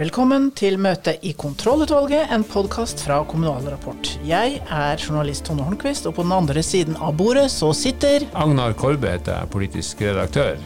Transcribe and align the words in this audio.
Velkommen 0.00 0.46
til 0.56 0.78
møte 0.80 1.12
i 1.28 1.34
Kontrollutvalget, 1.36 2.30
en 2.32 2.40
podkast 2.48 3.02
fra 3.04 3.18
Kommunal 3.28 3.66
Rapport. 3.68 4.08
Jeg 4.24 4.54
er 4.64 4.96
journalist 4.96 5.44
Tone 5.44 5.66
Hornquist, 5.66 6.08
og 6.08 6.14
på 6.16 6.24
den 6.24 6.32
andre 6.32 6.62
siden 6.64 6.96
av 6.96 7.18
bordet 7.18 7.50
så 7.52 7.68
sitter 7.76 8.24
Agnar 8.32 8.72
Kolbe 8.80 9.12
heter 9.12 9.36
jeg, 9.36 9.50
politisk 9.52 10.00
redaktør. 10.00 10.56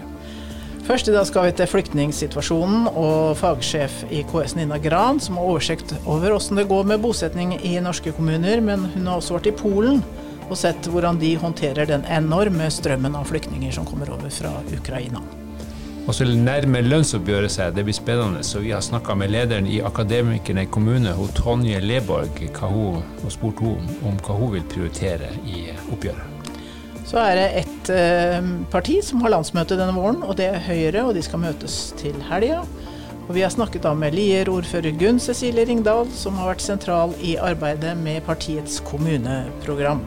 Først 0.86 1.10
i 1.10 1.16
dag 1.16 1.26
skal 1.26 1.48
vi 1.48 1.56
til 1.58 1.72
flyktningsituasjonen 1.72 2.86
og 2.92 3.34
fagsjef 3.42 4.04
i 4.14 4.22
KS 4.30 4.54
Nina 4.54 4.78
Gran, 4.78 5.18
som 5.18 5.42
har 5.42 5.50
oversikt 5.50 5.96
over 6.04 6.30
hvordan 6.30 6.62
det 6.62 6.70
går 6.70 6.90
med 6.94 7.02
bosetning 7.02 7.56
i 7.58 7.80
norske 7.82 8.14
kommuner, 8.14 8.62
men 8.62 8.86
hun 8.94 9.10
har 9.10 9.18
også 9.18 9.40
vært 9.40 9.50
i 9.50 9.58
Polen 9.64 10.04
og 10.46 10.60
sett 10.62 10.86
hvordan 10.86 11.18
de 11.18 11.34
håndterer 11.42 11.90
den 11.90 12.06
enorme 12.06 12.70
strømmen 12.70 13.18
av 13.18 13.26
flyktninger 13.34 13.74
som 13.74 13.88
kommer 13.88 14.14
over 14.14 14.30
fra 14.30 14.60
Ukraina. 14.78 15.26
Og 16.04 16.12
så 16.12 16.26
nærmer 16.28 16.84
lønnsoppgjøret 16.84 17.52
seg, 17.52 17.72
det 17.76 17.86
blir 17.86 17.96
spennende. 17.96 18.42
Så 18.44 18.60
vi 18.60 18.74
har 18.74 18.84
snakka 18.84 19.16
med 19.16 19.32
lederen 19.32 19.66
i 19.66 19.80
Akademikerne 19.80 20.66
kommune, 20.68 21.14
hun 21.16 21.32
Tonje 21.32 21.80
Leborg, 21.80 22.42
hun, 22.60 23.00
og 23.24 23.32
spurt 23.32 23.62
henne 23.64 23.96
om 24.04 24.18
hva 24.20 24.36
hun 24.36 24.52
vil 24.58 24.66
prioritere 24.68 25.32
i 25.48 25.70
oppgjøret. 25.88 26.30
Så 27.04 27.20
er 27.20 27.36
det 27.36 27.48
et 27.60 27.90
eh, 27.92 28.46
parti 28.72 28.98
som 29.04 29.20
har 29.24 29.32
landsmøte 29.32 29.76
denne 29.78 29.96
våren, 29.96 30.22
og 30.24 30.36
det 30.40 30.48
er 30.50 30.62
Høyre. 30.64 31.06
Og 31.08 31.14
de 31.16 31.24
skal 31.24 31.42
møtes 31.42 31.94
til 32.00 32.16
helga. 32.30 32.62
Og 33.24 33.32
vi 33.36 33.44
har 33.44 33.52
snakket 33.52 33.84
da 33.86 33.94
med 33.96 34.16
Lier-ordfører 34.16 34.96
Gunn 35.00 35.20
Cecilie 35.20 35.64
Ringdal, 35.68 36.08
som 36.12 36.36
har 36.40 36.52
vært 36.52 36.64
sentral 36.64 37.14
i 37.24 37.36
arbeidet 37.40 37.94
med 37.96 38.24
partiets 38.28 38.80
kommuneprogram. 38.84 40.04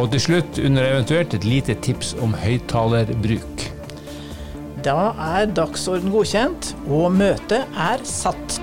Og 0.00 0.08
til 0.10 0.20
slutt, 0.20 0.58
under 0.58 0.88
eventuelt, 0.88 1.36
et 1.36 1.44
lite 1.46 1.76
tips 1.84 2.14
om 2.24 2.32
høyttalerbruk. 2.34 3.53
Da 4.84 5.14
er 5.16 5.46
dagsorden 5.48 6.12
godkjent, 6.12 6.74
og 6.92 7.06
møtet 7.16 7.62
er 7.72 8.02
satt. 8.04 8.58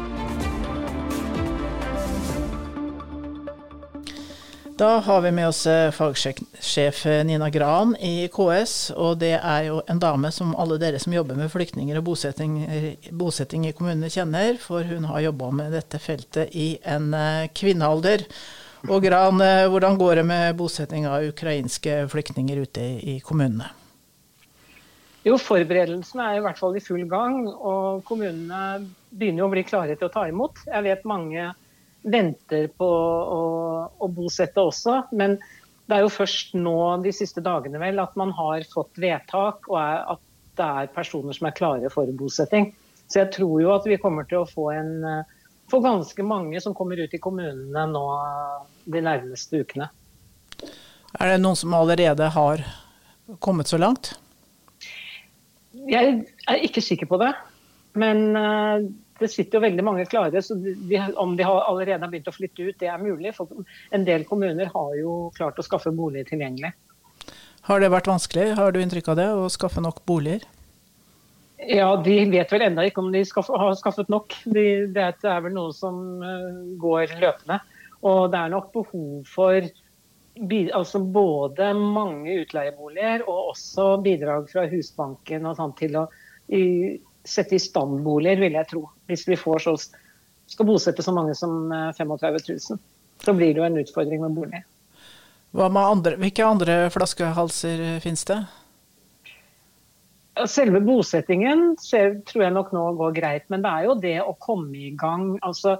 Da 4.77 4.99
har 5.01 5.23
vi 5.25 5.31
med 5.33 5.47
oss 5.47 5.63
eh, 5.69 5.89
fagsjef 5.93 7.01
Nina 7.25 7.49
Gran 7.53 7.95
i 7.97 8.27
KS. 8.33 8.75
Og 8.93 9.17
det 9.23 9.33
er 9.39 9.65
jo 9.71 9.81
en 9.89 10.01
dame 10.01 10.29
som 10.33 10.53
alle 10.61 10.77
dere 10.81 11.01
som 11.01 11.17
jobber 11.17 11.41
med 11.41 11.49
flyktninger 11.53 11.97
og 11.97 12.05
bosetting, 12.11 12.55
bosetting 13.17 13.65
i 13.65 13.73
kommunene 13.77 14.13
kjenner, 14.13 14.61
for 14.61 14.85
hun 14.85 15.09
har 15.09 15.25
jobba 15.25 15.51
med 15.57 15.73
dette 15.73 15.97
feltet 16.01 16.53
i 16.53 16.75
en 16.85 17.15
eh, 17.17 17.49
kvinnealder. 17.49 18.29
Og 18.93 19.01
Gran, 19.09 19.41
eh, 19.41 19.67
hvordan 19.73 19.97
går 19.97 20.21
det 20.21 20.29
med 20.35 20.57
bosetting 20.61 21.09
av 21.09 21.29
ukrainske 21.33 22.03
flyktninger 22.13 22.61
ute 22.61 22.91
i 23.01 23.21
kommunene? 23.25 23.80
Jo, 25.27 25.35
Forberedelsene 25.37 26.25
er 26.25 26.39
i 26.39 26.43
hvert 26.43 26.57
fall 26.57 26.77
i 26.77 26.81
full 26.81 27.03
gang, 27.09 27.43
og 27.45 28.01
kommunene 28.07 28.87
begynner 29.13 29.45
å 29.45 29.51
bli 29.51 29.63
klare 29.67 29.97
til 29.97 30.09
å 30.09 30.13
ta 30.13 30.25
imot. 30.29 30.63
Jeg 30.65 30.85
vet 30.87 31.05
mange 31.09 31.51
venter 32.01 32.65
på 32.73 32.87
å, 32.87 33.41
å 34.01 34.09
bosette 34.09 34.63
også, 34.63 35.03
men 35.13 35.37
det 35.85 35.97
er 35.97 36.05
jo 36.05 36.13
først 36.13 36.55
nå 36.57 36.77
de 37.03 37.13
siste 37.13 37.43
dagene 37.45 37.81
vel 37.81 38.01
at 38.01 38.15
man 38.17 38.33
har 38.33 38.65
fått 38.71 38.97
vedtak, 39.01 39.69
og 39.69 39.77
er, 39.77 40.01
at 40.15 40.57
det 40.57 40.69
er 40.81 40.95
personer 40.95 41.37
som 41.37 41.49
er 41.49 41.57
klare 41.57 41.93
for 41.93 42.09
bosetting. 42.17 42.71
Så 43.11 43.21
jeg 43.21 43.33
tror 43.35 43.61
jo 43.61 43.75
at 43.75 43.85
vi 43.85 43.99
kommer 44.01 44.25
til 44.25 44.41
å 44.41 44.49
få 44.49 44.71
en 44.73 44.93
for 45.71 45.83
ganske 45.83 46.23
mange 46.27 46.59
som 46.63 46.75
kommer 46.75 46.99
ut 46.99 47.13
i 47.15 47.19
kommunene 47.21 47.85
nå 47.87 48.05
de 48.91 49.03
nærmeste 49.03 49.61
ukene. 49.63 49.87
Er 51.19 51.31
det 51.31 51.39
noen 51.43 51.59
som 51.59 51.75
allerede 51.75 52.27
har 52.33 52.63
kommet 53.43 53.71
så 53.71 53.79
langt? 53.79 54.13
Jeg 55.71 56.19
er 56.49 56.65
ikke 56.67 56.83
sikker 56.83 57.09
på 57.09 57.19
det. 57.21 57.31
Men 57.99 58.35
uh, 58.35 58.83
det 59.21 59.29
sitter 59.31 59.59
jo 59.59 59.65
veldig 59.65 59.83
mange 59.85 60.05
klare. 60.09 60.41
så 60.41 60.55
de, 60.55 61.01
Om 61.19 61.35
de 61.37 61.45
har 61.47 61.65
allerede 61.67 62.01
har 62.01 62.11
begynt 62.11 62.31
å 62.31 62.35
flytte 62.35 62.69
ut, 62.69 62.77
det 62.79 62.89
er 62.89 63.01
mulig. 63.01 63.33
For 63.37 63.51
en 63.95 64.07
del 64.07 64.25
kommuner 64.29 64.71
har 64.71 64.95
jo 64.99 65.17
klart 65.37 65.59
å 65.59 65.65
skaffe 65.65 65.93
boliger 65.95 66.31
tilgjengelig. 66.31 66.73
Har 67.67 67.83
det 67.83 67.91
vært 67.93 68.09
vanskelig, 68.09 68.55
har 68.57 68.73
du 68.73 68.81
inntrykk 68.81 69.11
av 69.13 69.19
det, 69.19 69.27
å 69.37 69.51
skaffe 69.53 69.83
nok 69.83 70.01
boliger? 70.09 70.47
Ja, 71.61 71.93
De 72.01 72.15
vet 72.31 72.49
vel 72.49 72.63
ennå 72.65 72.87
ikke 72.89 73.03
om 73.03 73.11
de 73.13 73.21
skaff, 73.27 73.51
har 73.53 73.75
skaffet 73.77 74.09
nok. 74.09 74.33
De, 74.49 74.65
det 74.89 75.11
er 75.21 75.43
vel 75.45 75.53
noe 75.53 75.75
som 75.77 75.99
uh, 76.23 76.63
går 76.81 77.13
løpende. 77.21 77.59
Og 78.01 78.31
det 78.33 78.39
er 78.39 78.53
nok 78.55 78.71
behov 78.73 79.29
for 79.29 79.67
altså 80.73 80.99
både 80.99 81.73
mange 81.73 82.41
utleieboliger 82.43 83.25
og 83.27 83.51
også 83.53 83.97
bidrag 84.03 84.49
fra 84.51 84.67
Husbanken 84.71 85.45
og 85.45 85.57
sånt 85.59 85.77
til 85.81 85.97
å 85.99 86.05
i, 86.51 86.97
sette 87.23 87.55
i 87.55 87.59
stand 87.61 88.01
boliger, 88.03 88.39
vil 88.39 88.57
jeg 88.57 88.69
tro. 88.69 88.85
Hvis 89.07 89.27
vi 89.27 89.37
får 89.39 89.65
så, 89.65 89.75
skal 90.51 90.67
bosette 90.67 91.03
så 91.03 91.13
mange 91.15 91.35
som 91.37 91.71
35 91.97 92.25
eh, 92.27 92.49
000, 92.49 92.81
så 93.21 93.33
blir 93.37 93.53
det 93.53 93.61
jo 93.61 93.67
en 93.67 93.81
utfordring 93.83 94.23
med 94.23 94.35
bolig. 94.35 94.63
Andre, 95.51 96.15
hvilke 96.15 96.47
andre 96.47 96.75
flaskehalser 96.93 97.99
finnes 98.03 98.23
det? 98.27 98.39
Selve 100.47 100.79
bosettingen 100.79 101.73
ser, 101.79 102.21
tror 102.27 102.45
jeg 102.45 102.55
nok 102.55 102.71
nå 102.71 102.85
går 102.97 103.17
greit, 103.17 103.49
men 103.51 103.63
det 103.63 103.71
er 103.71 103.87
jo 103.89 103.97
det 103.99 104.17
å 104.23 104.37
komme 104.39 104.71
i 104.79 104.93
gang. 104.95 105.35
Altså, 105.43 105.75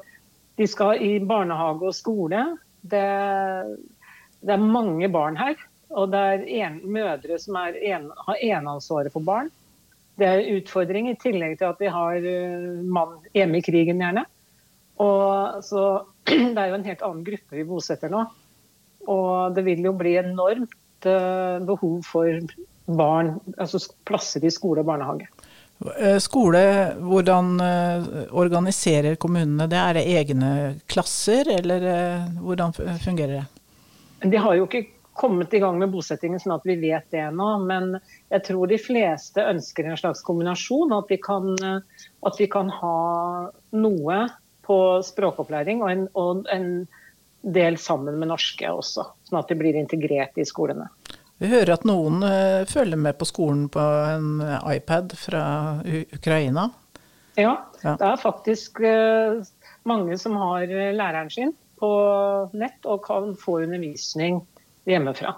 de 0.60 0.68
skal 0.68 1.00
i 1.00 1.14
barnehage 1.24 1.88
og 1.88 1.96
skole. 1.96 2.44
Det, 2.82 3.06
det 4.42 4.56
er 4.56 4.70
mange 4.78 5.10
barn 5.14 5.38
her. 5.40 5.58
Og 5.92 6.12
det 6.14 6.20
er 6.22 6.46
en, 6.66 6.80
mødre 6.88 7.38
som 7.42 7.58
en, 7.60 8.12
har 8.28 8.40
eneansvaret 8.40 9.14
for 9.14 9.24
barn. 9.26 9.52
Det 10.20 10.28
er 10.28 10.40
en 10.40 10.60
utfordring 10.60 11.10
i 11.12 11.18
tillegg 11.20 11.58
til 11.60 11.72
at 11.72 11.82
de 11.82 11.92
har 11.92 12.24
uh, 12.24 12.80
mann 12.84 13.18
hjemme 13.36 13.60
i 13.60 13.66
krigen, 13.66 14.02
gjerne. 14.04 14.26
Og, 15.02 15.62
så 15.66 15.84
det 16.30 16.56
er 16.56 16.72
jo 16.72 16.80
en 16.80 16.88
helt 16.88 17.06
annen 17.08 17.26
gruppe 17.28 17.60
vi 17.60 17.68
bosetter 17.68 18.12
nå. 18.14 18.24
Og 19.12 19.56
det 19.56 19.66
vil 19.66 19.84
jo 19.84 19.96
bli 19.98 20.18
enormt 20.22 21.10
uh, 21.10 21.60
behov 21.68 22.02
for 22.08 22.44
barn, 22.92 23.36
altså 23.58 23.82
plasser 24.08 24.44
i 24.46 24.52
skole 24.54 24.84
og 24.84 24.90
barnehage. 24.90 25.30
Eh, 25.82 26.20
skole, 26.22 26.62
hvordan 27.02 27.56
organiserer 28.38 29.16
kommunene 29.22 29.66
det? 29.70 29.80
Er 29.80 29.98
det 29.98 30.04
egne 30.12 30.52
klasser, 30.92 31.50
eller 31.56 31.88
hvordan 32.38 32.76
fungerer 33.02 33.40
det? 33.40 33.61
De 34.24 34.38
har 34.38 34.56
jo 34.56 34.68
ikke 34.68 34.86
kommet 35.14 35.54
i 35.54 35.60
gang 35.60 35.80
med 35.80 35.92
bosettingen 35.92 36.40
sånn 36.40 36.56
at 36.56 36.66
vi 36.68 36.78
vet 36.80 37.08
det 37.14 37.24
nå, 37.36 37.50
men 37.68 37.98
jeg 38.32 38.44
tror 38.48 38.70
de 38.72 38.80
fleste 38.80 39.44
ønsker 39.44 39.88
en 39.88 40.00
slags 40.00 40.24
kombinasjon. 40.26 40.94
At 40.96 41.12
vi 41.12 41.18
kan, 41.22 41.52
at 41.60 42.40
vi 42.40 42.48
kan 42.52 42.72
ha 42.74 42.98
noe 43.76 44.22
på 44.66 44.78
språkopplæring 45.04 45.84
og 45.84 45.92
en, 45.92 46.08
og 46.18 46.50
en, 46.54 46.74
del 47.42 47.74
sammen 47.82 48.20
med 48.22 48.30
norske 48.30 48.70
også. 48.70 49.02
Sånn 49.26 49.40
at 49.40 49.50
de 49.50 49.56
blir 49.58 49.74
integrert 49.74 50.36
i 50.38 50.44
skolene. 50.46 50.84
Vi 51.42 51.48
hører 51.50 51.72
at 51.74 51.88
noen 51.90 52.20
uh, 52.22 52.62
følger 52.70 53.00
med 53.02 53.18
på 53.18 53.26
skolen 53.26 53.64
på 53.74 53.82
en 53.82 54.44
iPad 54.70 55.16
fra 55.18 55.42
Ukraina. 56.14 56.68
Ja, 57.34 57.56
ja. 57.82 57.96
det 57.98 58.12
er 58.12 58.22
faktisk 58.22 58.78
uh, 58.86 59.42
mange 59.90 60.20
som 60.22 60.38
har 60.38 60.70
læreren 60.70 61.34
sin 61.34 61.56
på 61.82 61.92
nett 62.58 62.86
og 62.90 63.02
kan 63.06 63.34
få 63.40 63.64
undervisning 63.66 64.42
hjemmefra. 64.90 65.36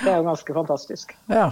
Det 0.00 0.10
er 0.10 0.18
jo 0.18 0.28
ganske 0.28 0.56
fantastisk. 0.56 1.12
Ja. 1.30 1.50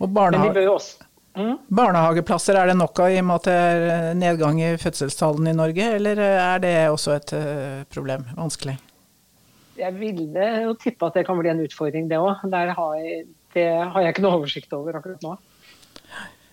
Og 0.00 0.08
barnehage... 0.08 0.64
også... 0.70 1.04
mm? 1.36 1.58
barnehageplasser 1.68 2.58
er 2.58 2.72
det 2.72 2.78
nok 2.78 3.02
av 3.04 3.12
i 3.12 3.20
og 3.20 3.28
med 3.28 3.42
at 3.42 3.48
det 3.48 3.58
er 3.58 4.16
nedgang 4.18 4.62
i 4.62 4.72
fødselstallene 4.80 5.52
i 5.52 5.58
Norge, 5.58 5.90
eller 5.98 6.22
er 6.24 6.64
det 6.64 6.74
også 6.90 7.16
et 7.18 7.34
uh, 7.36 7.84
problem? 7.92 8.26
Vanskelig? 8.38 8.78
Jeg 9.78 9.96
ville 9.98 10.50
jo 10.66 10.74
tippe 10.80 11.08
at 11.08 11.16
det 11.18 11.26
kan 11.26 11.38
bli 11.38 11.50
en 11.52 11.62
utfordring, 11.64 12.10
det 12.10 12.20
òg. 12.20 12.44
Det 12.50 13.66
har 13.66 14.04
jeg 14.04 14.14
ikke 14.14 14.24
noe 14.24 14.38
oversikt 14.40 14.74
over 14.76 14.98
akkurat 14.98 15.24
nå. 15.24 15.36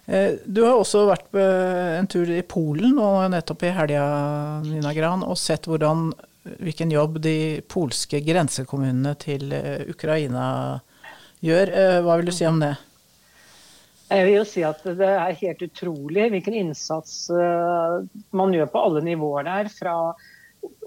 Eh, 0.09 0.39
du 0.45 0.63
har 0.65 0.79
også 0.79 1.03
vært 1.09 1.35
en 1.37 2.07
tur 2.09 2.31
i 2.33 2.41
Polen 2.47 2.97
og 2.97 3.27
nettopp 3.33 3.67
i 3.67 3.73
helga 3.75 4.05
Nina 4.65 4.93
Gran, 4.97 5.21
og 5.23 5.37
sett 5.37 5.69
hvordan 5.69 6.09
hvilken 6.43 6.91
jobb 6.91 7.19
de 7.23 7.61
polske 7.69 8.21
grensekommunene 8.23 9.15
til 9.19 9.51
eh, 9.55 9.83
Ukraina 9.91 10.45
gjør. 11.43 11.73
Eh, 11.81 11.99
hva 12.05 12.17
vil 12.19 12.31
du 12.31 12.35
si 12.35 12.47
om 12.47 12.59
det? 12.61 12.75
Jeg 14.09 14.25
vil 14.25 14.39
jo 14.39 14.45
si 14.47 14.63
at 14.65 14.81
Det 14.83 15.05
er 15.05 15.37
helt 15.43 15.61
utrolig 15.67 16.29
hvilken 16.33 16.55
innsats 16.63 17.29
eh, 17.29 17.99
man 18.35 18.55
gjør 18.55 18.71
på 18.73 18.83
alle 18.87 19.05
nivåer 19.05 19.47
der. 19.49 19.71
fra 19.73 19.95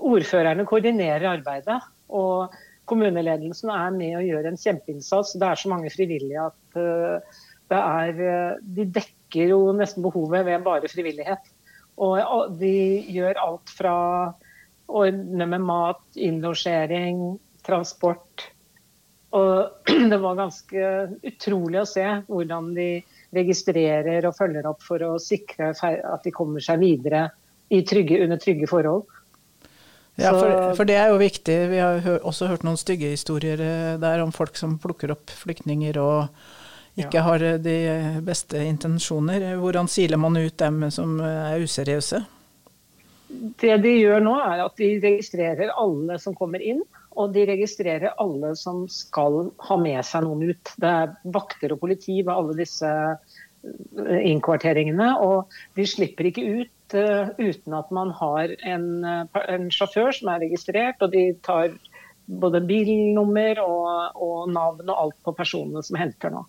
Ordførerne 0.02 0.66
koordinerer 0.69 1.31
arbeidet. 1.31 1.81
og 2.08 2.52
Kommuneledelsen 2.84 3.70
er 3.70 3.93
med 3.94 4.16
og 4.19 4.26
gjør 4.26 4.50
en 4.50 4.58
kjempeinnsats. 4.58 5.37
Det 5.38 5.49
er 5.49 5.56
så 5.56 5.70
mange 5.70 5.90
frivillige 5.94 6.43
at 6.43 6.81
det 7.72 7.78
er, 7.78 8.58
de 8.60 8.84
dekker 8.84 9.52
jo 9.54 9.60
nesten 9.72 10.02
behovet 10.04 10.44
ved 10.44 10.64
bare 10.66 10.90
frivillighet. 10.93 11.46
Og 11.96 12.58
de 12.58 12.75
gjør 13.14 13.38
alt 13.40 13.72
fra 13.72 13.94
ordne 14.87 15.46
med 15.49 15.64
mat, 15.64 16.02
innlosjering, 16.14 17.38
transport. 17.67 18.49
Og 19.32 19.88
det 20.12 20.19
var 20.20 20.38
ganske 20.38 20.93
utrolig 21.23 21.82
å 21.82 21.88
se 21.88 22.06
hvordan 22.29 22.73
de 22.76 22.88
registrerer 23.32 24.26
og 24.29 24.37
følger 24.37 24.69
opp 24.69 24.82
for 24.84 25.02
å 25.06 25.17
sikre 25.23 25.73
at 25.73 26.25
de 26.26 26.34
kommer 26.34 26.64
seg 26.64 26.82
videre 26.82 27.31
trygge, 27.88 28.20
under 28.20 28.37
trygge 28.37 28.69
forhold. 28.69 29.06
Ja, 30.20 30.34
for, 30.37 30.75
for, 30.76 30.85
det 30.85 30.99
er 31.00 31.08
jo 31.08 31.20
viktig. 31.23 31.55
Vi 31.70 31.78
har 31.81 32.05
også 32.20 32.50
hørt 32.50 32.67
noen 32.67 32.76
stygge 32.76 33.14
historier 33.14 33.62
eh, 33.64 33.94
der 34.00 34.20
om 34.20 34.35
folk 34.35 34.58
som 34.61 34.76
plukker 34.81 35.14
opp 35.14 35.32
flyktninger 35.32 35.96
og 36.02 36.26
ikke 37.00 37.17
ja. 37.17 37.25
har 37.25 37.44
de 37.64 37.76
beste 38.20 38.61
intensjoner. 38.61 39.55
Hvordan 39.56 39.88
siler 39.88 40.20
man 40.20 40.37
ut 40.37 40.58
dem 40.61 40.85
som 40.93 41.17
er 41.25 41.64
useriøse? 41.64 42.20
Det 43.61 43.76
de 43.84 43.93
gjør 43.96 44.25
nå, 44.25 44.34
er 44.44 44.64
at 44.64 44.76
de 44.81 44.90
registrerer 45.02 45.73
alle 45.81 46.19
som 46.20 46.37
kommer 46.37 46.62
inn. 46.62 46.82
Og 47.12 47.32
de 47.34 47.44
registrerer 47.49 48.14
alle 48.20 48.55
som 48.56 48.84
skal 48.88 49.50
ha 49.67 49.76
med 49.81 50.00
seg 50.08 50.25
noen 50.25 50.52
ut. 50.52 50.75
Det 50.81 50.90
er 50.90 51.17
vakter 51.34 51.75
og 51.75 51.82
politi 51.82 52.20
ved 52.23 52.32
alle 52.32 52.56
disse 52.56 52.93
innkvarteringene. 53.62 55.11
Og 55.23 55.52
de 55.79 55.87
slipper 55.88 56.31
ikke 56.31 56.46
ut 56.62 56.96
uh, 56.96 57.32
uten 57.38 57.76
at 57.79 57.93
man 57.94 58.12
har 58.19 58.55
en, 58.69 58.88
uh, 59.05 59.43
en, 59.46 59.69
sjåfør 59.73 60.14
som 60.17 60.32
er 60.32 60.44
registrert, 60.46 61.02
og 61.05 61.12
de 61.14 61.31
tar 61.46 61.76
både 62.43 62.62
bilnummer 62.64 63.61
og, 63.62 64.17
og, 64.17 64.50
navn 64.55 64.88
og 64.88 64.96
alt 64.96 65.19
på 65.26 65.37
personene 65.37 65.82
som 65.85 65.99
henter 66.00 66.32
nå. 66.32 66.44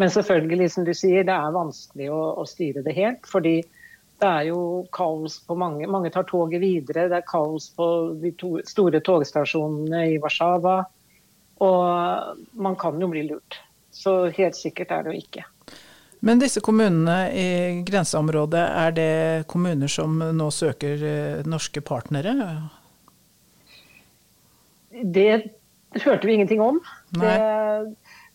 Men 0.00 0.12
selvfølgelig, 0.12 0.70
som 0.72 0.86
du 0.86 0.94
sier, 0.96 1.26
det 1.28 1.34
er 1.34 1.52
vanskelig 1.56 2.08
å, 2.12 2.20
å 2.40 2.46
styre 2.48 2.84
det 2.86 2.96
helt. 2.96 3.26
fordi 3.28 3.60
det 4.20 4.28
er 4.28 4.48
jo 4.50 4.60
kaos 4.92 5.38
på 5.46 5.56
mange. 5.58 5.88
Mange 5.88 6.10
tar 6.12 6.26
toget 6.28 6.60
videre. 6.62 7.08
Det 7.08 7.20
er 7.20 7.28
kaos 7.28 7.70
på 7.76 7.86
de 8.20 8.32
to, 8.38 8.58
store 8.68 9.00
togstasjonene 9.04 10.02
i 10.12 10.18
Warszawa. 10.20 10.82
Og 11.64 12.60
man 12.60 12.76
kan 12.80 13.00
jo 13.00 13.08
bli 13.12 13.24
lurt. 13.28 13.60
Så 13.90 14.30
helt 14.36 14.56
sikkert 14.56 14.92
er 14.94 15.06
det 15.06 15.14
jo 15.14 15.22
ikke. 15.24 15.46
Men 16.20 16.40
disse 16.40 16.60
kommunene 16.60 17.16
i 17.32 17.48
grenseområdet, 17.86 18.64
er 18.84 18.92
det 18.96 19.12
kommuner 19.48 19.88
som 19.88 20.18
nå 20.36 20.50
søker 20.52 21.04
eh, 21.08 21.46
norske 21.48 21.80
partnere? 21.80 22.34
Det 24.90 25.30
hørte 26.04 26.28
vi 26.28 26.36
ingenting 26.36 26.60
om. 26.60 26.82
Det, 27.16 27.36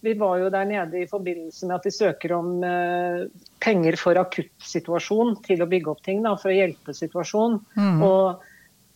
vi 0.02 0.14
var 0.20 0.40
jo 0.42 0.50
der 0.54 0.68
nede 0.70 1.02
i 1.02 1.08
forbindelse 1.10 1.68
med 1.68 1.80
at 1.80 1.86
de 1.88 1.94
søker 1.94 2.36
om 2.38 2.58
eh, 2.64 3.24
penger 3.64 3.98
for 4.00 4.18
akuttsituasjon 4.22 5.40
til 5.46 5.64
å 5.64 5.70
bygge 5.70 5.94
opp 5.94 6.04
ting, 6.06 6.22
da, 6.26 6.36
for 6.40 6.52
å 6.52 6.58
hjelpe 6.58 6.94
situasjonen. 6.98 7.62
Mm. 7.78 8.04
Og 8.06 8.44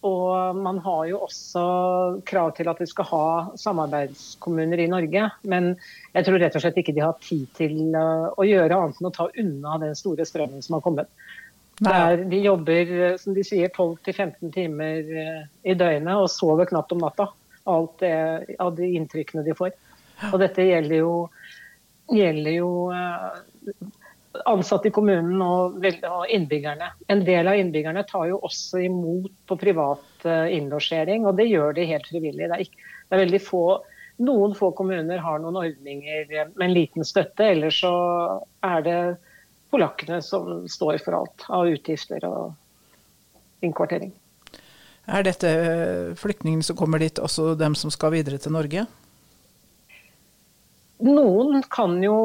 og 0.08 0.56
man 0.56 0.78
har 0.80 1.08
jo 1.10 1.18
også 1.26 1.62
krav 2.28 2.54
til 2.56 2.70
at 2.72 2.78
vi 2.80 2.88
skal 2.88 3.08
ha 3.10 3.26
samarbeidskommuner 3.60 4.80
i 4.80 4.88
Norge. 4.88 5.26
Men 5.44 5.74
jeg 6.14 6.24
tror 6.28 6.40
rett 6.40 6.56
og 6.56 6.64
slett 6.64 6.80
ikke 6.80 6.96
de 6.96 7.04
har 7.04 7.18
tid 7.24 7.50
til 7.58 7.98
uh, 7.98 8.32
å 8.32 8.46
gjøre 8.48 8.78
annet 8.78 9.02
enn 9.02 9.10
å 9.10 9.16
ta 9.16 9.28
unna 9.44 9.76
den 9.84 9.98
store 10.00 10.24
strømmen 10.28 10.64
som 10.64 10.78
har 10.78 10.86
kommet. 10.86 11.12
Der 11.84 12.24
de 12.32 12.40
jobber 12.44 13.20
som 13.20 13.36
de 13.36 13.44
sier, 13.48 13.72
12-15 13.76 14.56
timer 14.56 15.12
i 15.64 15.76
døgnet 15.80 16.16
og 16.16 16.32
sover 16.32 16.68
knapt 16.72 16.96
om 16.96 17.04
natta. 17.04 17.30
Alt 17.70 18.00
det, 18.02 18.16
av 18.60 18.74
de 18.76 18.88
inntrykkene 18.98 19.44
de 19.46 19.56
får. 19.56 19.76
Og 20.32 20.40
dette 20.42 20.66
gjelder 20.68 21.02
jo, 21.02 21.14
gjelder 22.12 22.56
jo 22.58 22.70
uh, 22.92 23.30
ansatte 24.50 24.90
i 24.90 24.94
kommunen 24.94 25.42
og, 25.44 25.86
innbyggerne. 26.30 26.92
En 27.12 27.24
del 27.28 27.50
av 27.50 27.60
innbyggerne 27.60 28.04
tar 28.10 28.28
jo 28.30 28.42
også 28.46 28.84
imot 28.86 29.32
på 29.50 29.58
privat 29.60 30.28
eh, 30.28 30.56
innlosjering, 30.58 31.26
og 31.26 31.40
det 31.40 31.50
gjør 31.50 31.74
de 31.78 31.88
helt 31.90 32.08
frivillig. 32.08 32.46
Det 32.46 32.58
er, 32.58 32.66
ikke, 32.68 32.92
det 33.10 33.18
er 33.18 33.24
veldig 33.26 33.42
få 33.44 33.64
noen 34.20 34.54
få 34.56 34.72
kommuner 34.76 35.22
har 35.24 35.40
noen 35.40 35.58
ordninger 35.62 36.26
med 36.30 36.64
en 36.66 36.76
liten 36.76 37.08
støtte, 37.08 37.46
ellers 37.54 37.80
så 37.82 37.94
er 38.68 38.82
det 38.86 39.02
polakkene 39.72 40.20
som 40.26 40.66
står 40.68 41.00
for 41.04 41.22
alt 41.22 41.46
av 41.48 41.70
utgifter 41.72 42.26
og 42.28 43.64
innkvartering. 43.66 44.12
Er 45.10 45.26
dette 45.26 45.50
eh, 45.50 46.18
flyktningene 46.20 46.66
som 46.66 46.78
kommer 46.78 47.02
dit, 47.02 47.18
også 47.18 47.56
dem 47.58 47.78
som 47.80 47.94
skal 47.94 48.14
videre 48.18 48.38
til 48.42 48.54
Norge? 48.54 48.86
Noen 51.06 51.64
kan 51.72 51.98
jo 52.04 52.18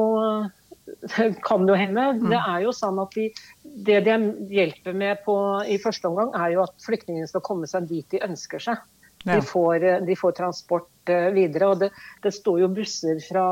kan 1.43 1.69
jo 1.69 1.75
hende. 1.75 2.03
Mm. 2.19 2.31
Det 2.31 2.41
er 2.41 2.65
jo 2.65 2.73
sånn 2.75 2.99
at 3.03 3.15
de, 3.17 3.29
Det 3.63 4.01
de 4.07 4.17
hjelper 4.53 4.97
med 4.97 5.23
på, 5.25 5.37
i 5.67 5.79
første 5.83 6.09
omgang, 6.09 6.35
er 6.39 6.55
jo 6.55 6.65
at 6.67 6.75
flyktningene 6.85 7.29
skal 7.31 7.45
komme 7.45 7.69
seg 7.71 7.89
dit 7.91 8.07
de 8.13 8.23
ønsker 8.25 8.63
seg. 8.63 8.83
De, 9.25 9.39
får, 9.41 9.81
de, 10.05 10.15
får, 10.21 10.35
transport 10.37 11.09
eh, 11.09 11.31
videre. 11.33 11.71
og 11.73 11.79
det, 11.81 11.89
det, 12.23 12.35
står 12.37 12.59
jo 12.61 12.73
busser 12.77 13.23
fra 13.25 13.45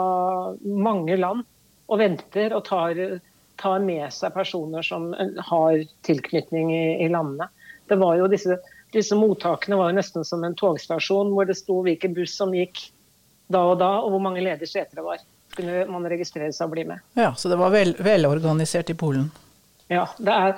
mange 0.62 1.16
land 1.16 1.46
og 1.88 2.00
venter 2.02 2.52
og 2.52 2.66
tar, 2.66 2.98
tar 3.56 3.80
med 3.80 4.12
seg 4.12 4.34
personer 4.34 4.84
som 4.84 5.14
eh, 5.16 5.32
har 5.48 5.80
tilknytning 6.04 6.74
i, 6.76 6.84
i 7.06 7.08
landene. 7.08 7.48
Det 7.88 7.96
var 8.02 8.18
jo 8.20 8.28
disse, 8.28 8.58
disse 8.92 9.16
mottakene 9.16 9.80
var 9.80 9.90
jo 9.90 9.96
nesten 9.96 10.28
som 10.28 10.44
en 10.44 10.58
togstasjon 10.60 11.32
hvor 11.32 11.48
det 11.48 11.56
sto 11.56 11.80
hvilken 11.86 12.12
buss 12.20 12.36
som 12.36 12.52
gikk 12.52 12.90
da 13.50 13.62
og 13.72 13.78
da, 13.80 13.90
og 14.02 14.14
hvor 14.14 14.22
mange 14.22 14.42
ledige 14.44 14.70
seter 14.70 15.00
det 15.00 15.06
var 15.06 15.22
kunne 15.56 15.82
man 15.90 16.08
registrere 16.08 16.52
seg 16.54 16.68
og 16.68 16.72
bli 16.76 16.86
med. 16.88 17.02
Ja, 17.18 17.34
Så 17.36 17.50
det 17.52 17.58
var 17.60 17.72
vel, 17.74 17.94
velorganisert 18.00 18.90
i 18.90 18.96
Polen? 18.98 19.28
Ja. 19.92 20.06
Det, 20.16 20.32
er, 20.32 20.56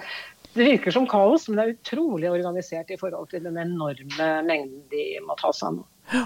det, 0.53 0.63
virker 0.63 0.95
som 0.95 1.09
kaos, 1.11 1.49
men 1.49 1.59
det 1.59 1.65
er 1.65 1.75
utrolig 1.75 2.31
organisert 2.31 2.93
i 2.95 3.01
forhold 3.01 3.29
til 3.33 3.43
den 3.47 3.59
enorme 3.59 4.31
mengden 4.47 4.85
de 4.93 5.05
må 5.27 5.39
ta 5.41 5.53
seg 5.55 5.73
av 5.73 6.15
Ja. 6.15 6.25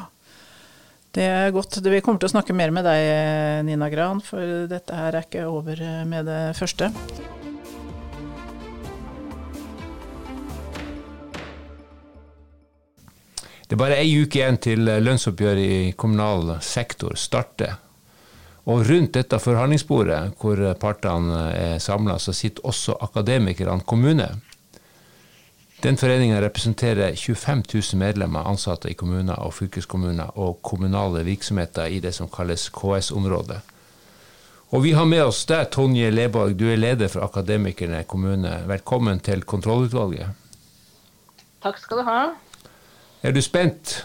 Det 1.19 1.25
er 1.25 1.51
godt. 1.51 1.79
Vi 1.81 2.03
kommer 2.05 2.21
til 2.21 2.29
å 2.29 2.35
snakke 2.35 2.55
mer 2.55 2.71
med 2.71 2.85
deg, 2.85 3.65
Nina 3.67 3.89
Gran, 3.91 4.21
for 4.23 4.69
dette 4.69 4.95
her 4.95 5.17
er 5.17 5.25
ikke 5.25 5.49
over 5.49 5.81
med 6.07 6.29
det 6.29 6.43
første. 6.61 6.93
Det 13.69 13.77
er 13.77 13.81
bare 13.83 13.99
ei 14.01 14.15
uke 14.17 14.39
igjen 14.41 14.57
til 14.65 14.89
lønnsoppgjøret 14.89 15.61
i 15.61 15.93
kommunal 15.93 16.55
sektor 16.65 17.13
starter. 17.21 17.75
Og 18.69 18.87
rundt 18.89 19.13
dette 19.17 19.37
forhandlingsbordet, 19.41 20.39
hvor 20.41 20.63
partene 20.81 21.43
er 21.53 21.75
samla, 21.81 22.17
så 22.17 22.33
sitter 22.33 22.65
også 22.65 22.97
Akademikerne 23.05 23.85
kommune. 23.85 24.29
Den 25.85 26.01
foreninga 26.01 26.41
representerer 26.43 27.13
25 27.15 27.63
000 27.75 28.01
medlemmer 28.01 28.49
ansatte 28.49 28.91
i 28.91 28.97
kommuner 28.97 29.37
og 29.45 29.55
fylkeskommuner 29.61 30.33
og 30.41 30.59
kommunale 30.65 31.23
virksomheter 31.29 31.93
i 31.93 32.01
det 32.01 32.15
som 32.17 32.33
kalles 32.33 32.71
KS-området. 32.73 33.61
Og 34.73 34.83
vi 34.85 34.97
har 34.97 35.05
med 35.09 35.23
oss 35.29 35.45
deg, 35.49 35.69
Tonje 35.73 36.11
Leborg, 36.11 36.57
du 36.57 36.67
er 36.73 36.81
leder 36.81 37.13
for 37.13 37.29
Akademikerne 37.29 38.03
kommune. 38.09 38.63
Velkommen 38.69 39.21
til 39.21 39.45
kontrollutvalget. 39.45 40.33
Takk 41.63 41.79
skal 41.85 42.01
du 42.01 42.09
ha. 42.09 42.21
Er 43.27 43.35
du 43.35 43.41
spent? 43.43 43.99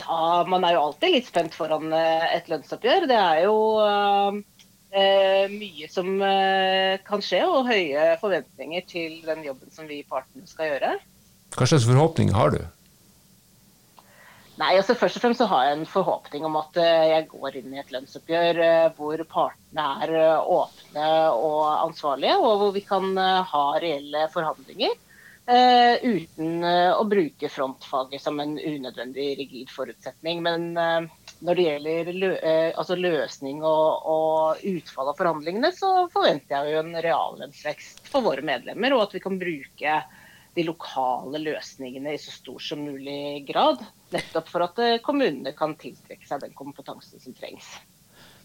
Ja, 0.00 0.44
man 0.48 0.64
er 0.64 0.74
jo 0.74 0.84
alltid 0.88 1.12
litt 1.12 1.26
spent 1.28 1.54
foran 1.56 1.92
eh, 1.92 2.24
et 2.34 2.48
lønnsoppgjør. 2.48 3.04
Det 3.10 3.18
er 3.18 3.42
jo 3.44 3.56
uh, 3.84 4.38
mye 5.52 5.88
som 5.92 6.08
uh, 6.22 6.96
kan 7.04 7.24
skje, 7.24 7.42
og 7.44 7.68
høye 7.68 8.14
forventninger 8.22 8.86
til 8.88 9.20
den 9.26 9.44
jobben 9.44 9.74
som 9.74 9.90
vi 9.90 10.00
i 10.00 10.08
partene 10.08 10.48
skal 10.48 10.72
gjøre. 10.72 10.94
Hva 11.54 11.68
slags 11.68 11.86
forhåpninger 11.86 12.34
har 12.34 12.56
du? 12.56 12.62
Nei, 14.54 14.72
altså 14.78 14.94
Først 14.96 15.18
og 15.18 15.24
fremst 15.26 15.42
så 15.42 15.50
har 15.50 15.68
jeg 15.68 15.78
en 15.80 15.88
forhåpning 15.90 16.44
om 16.46 16.56
at 16.60 16.76
jeg 16.78 17.26
går 17.28 17.56
inn 17.58 17.72
i 17.74 17.80
et 17.82 17.90
lønnsoppgjør 17.90 18.60
hvor 18.94 19.22
partene 19.26 19.86
er 20.06 20.12
åpne 20.38 21.08
og 21.34 21.62
ansvarlige, 21.88 22.36
og 22.38 22.60
hvor 22.60 22.70
vi 22.76 22.84
kan 22.86 23.18
ha 23.18 23.64
reelle 23.82 24.28
forhandlinger. 24.30 24.94
Uh, 25.44 26.00
uten 26.00 26.62
uh, 26.64 26.96
å 26.96 27.02
bruke 27.04 27.50
frontfaget 27.52 28.22
som 28.22 28.38
en 28.40 28.54
unødvendig 28.56 29.26
rigid 29.36 29.68
forutsetning. 29.68 30.40
Men 30.40 30.70
uh, 30.72 31.04
når 31.44 31.58
det 31.58 31.66
gjelder 31.66 32.08
lø 32.16 32.30
altså 32.72 32.96
løsning 32.96 33.60
og, 33.60 34.06
og, 34.08 34.62
utfall 34.64 35.10
av 35.12 35.20
forhandlingene, 35.20 35.68
så 35.76 36.06
forventer 36.14 36.56
jeg 36.56 36.72
jo 36.72 36.80
en 36.80 36.96
reallønnsvekst 36.96 38.08
for 38.08 38.24
våre 38.24 38.46
medlemmer, 38.46 38.96
og 38.96 39.04
at 39.04 39.18
vi 39.18 39.22
kan 39.26 39.36
bruke 39.36 39.98
de 40.54 40.64
lokale 40.64 41.42
løsningene 41.42 42.14
i 42.14 42.22
så 42.22 42.32
stor 42.32 42.64
som 42.64 42.80
mulig 42.80 43.44
grad. 43.44 43.84
Nettopp 44.16 44.48
for 44.48 44.64
at 44.64 44.82
kommunene 45.04 45.52
kan 45.58 45.76
tiltrekke 45.76 46.24
seg 46.24 46.40
den 46.46 46.56
kompetansen 46.56 47.20
som 47.20 47.36
trengs. 47.36 47.68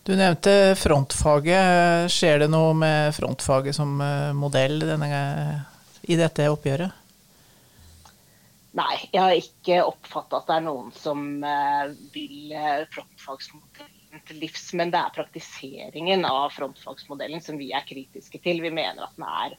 Du 0.04 0.18
nevnte 0.18 0.74
frontfaget. 0.76 2.10
Skjer 2.12 2.44
det 2.44 2.52
noe 2.52 2.74
med 2.76 3.14
frontfaget 3.16 3.78
som 3.78 4.02
modell 4.36 4.82
denne 4.84 5.14
gangen? 5.14 5.68
I 6.10 6.18
dette 6.18 6.48
oppgjøret? 6.50 7.06
Nei, 8.78 8.96
jeg 9.14 9.22
har 9.22 9.38
ikke 9.38 9.80
oppfatta 9.86 10.40
at 10.40 10.50
det 10.50 10.58
er 10.60 10.66
noen 10.66 10.92
som 10.94 11.24
eh, 11.46 11.94
vil 12.14 12.54
eh, 12.54 12.84
frontfagsmodell 12.94 13.99
til 14.30 14.40
livs, 14.42 14.64
men 14.78 14.92
det 14.94 15.00
er 15.00 15.14
praktiseringen 15.14 16.24
av 16.26 16.50
frontfagsmodellen 16.56 17.42
som 17.46 17.58
vi 17.60 17.70
er 17.76 17.86
kritiske 17.86 18.42
til. 18.42 18.62
Vi 18.64 18.72
mener 18.74 19.04
at 19.06 19.18
den 19.18 19.26
er 19.28 19.56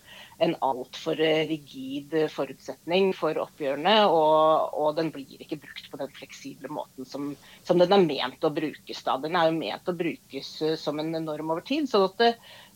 en 0.47 0.55
altfor 0.67 1.21
rigid 1.21 2.15
forutsetning 2.35 3.13
for 3.17 3.39
oppgjørene, 3.43 3.95
og, 4.09 4.75
og, 4.75 4.91
den 4.99 5.13
blir 5.15 5.45
ikke 5.45 5.61
brukt 5.63 5.87
på 5.93 6.01
den 6.01 6.11
fleksible 6.17 6.73
måten 6.73 7.07
som, 7.09 7.31
som, 7.67 7.79
den 7.79 7.95
er 7.95 8.07
ment 8.07 8.47
å 8.47 8.53
brukes. 8.55 9.05
Da. 9.07 9.17
Den 9.23 9.39
er 9.39 9.51
jo 9.51 9.61
ment 9.61 9.93
å 9.93 9.97
brukes 9.97 10.53
som 10.83 11.01
en 11.03 11.15
norm 11.15 11.55
over 11.55 11.65
tid, 11.67 11.87
sånn 11.91 12.09
at, 12.09 12.27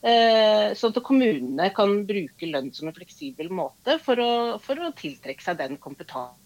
eh, 0.07 0.71
sånn 0.79 0.95
at 0.95 1.03
kommunene 1.07 1.71
kan 1.75 2.01
bruke 2.07 2.51
lønn 2.51 2.73
som 2.77 2.91
en 2.91 2.97
fleksibel 2.97 3.51
måte 3.51 3.99
for 4.05 4.23
å, 4.23 4.33
for 4.63 4.79
å 4.79 4.95
tiltrekke 4.95 5.43
seg 5.43 5.61
den 5.63 5.79
kompetansen 5.83 6.41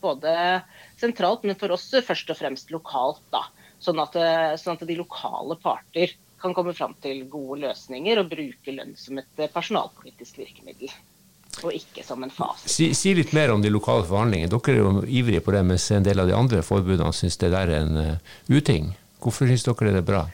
både 0.00 0.32
sentralt, 0.96 1.42
men 1.44 1.58
for 1.58 1.74
oss 1.74 1.90
først 2.06 2.30
og 2.30 2.38
fremst 2.38 2.70
lokalt. 2.72 3.20
da. 3.34 3.42
Sånn 3.82 4.00
at, 4.00 4.16
eh, 4.16 4.54
sånn 4.60 4.78
at 4.78 4.86
de 4.88 4.96
lokale 4.96 5.58
parter 5.60 6.14
kan 6.40 6.54
komme 6.54 6.74
fram 6.76 6.94
til 7.02 7.24
gode 7.32 7.60
løsninger 7.64 8.20
og 8.20 8.30
bruke 8.30 8.72
lønn 8.72 8.96
som 8.98 9.20
et 9.20 9.42
eh, 9.42 9.52
personalpolitisk 9.52 10.40
virkemiddel. 10.42 10.92
Og 11.64 11.72
ikke 11.72 12.04
som 12.04 12.20
en 12.24 12.32
fase. 12.32 12.68
Si, 12.68 12.90
si, 12.92 13.14
litt 13.16 13.32
mer 13.36 13.54
om 13.54 13.62
de 13.64 13.70
lokale 13.72 14.04
forhandlingene. 14.04 14.50
Dere 14.52 14.74
er 14.74 14.82
jo 14.82 15.04
ivrige 15.08 15.44
på 15.44 15.54
det, 15.54 15.62
mens 15.64 15.86
en 15.94 16.04
del 16.04 16.20
av 16.20 16.28
de 16.28 16.34
andre 16.36 16.60
forbudene 16.64 17.14
syns 17.16 17.38
det 17.40 17.48
der 17.54 17.72
er 17.72 17.86
en 17.86 17.96
uh, 17.96 18.34
uting. 18.52 18.90
Hvorfor 19.24 19.48
syns 19.48 19.64
dere 19.64 19.94
det 19.94 20.02
er 20.02 20.10
bra? 20.10 20.26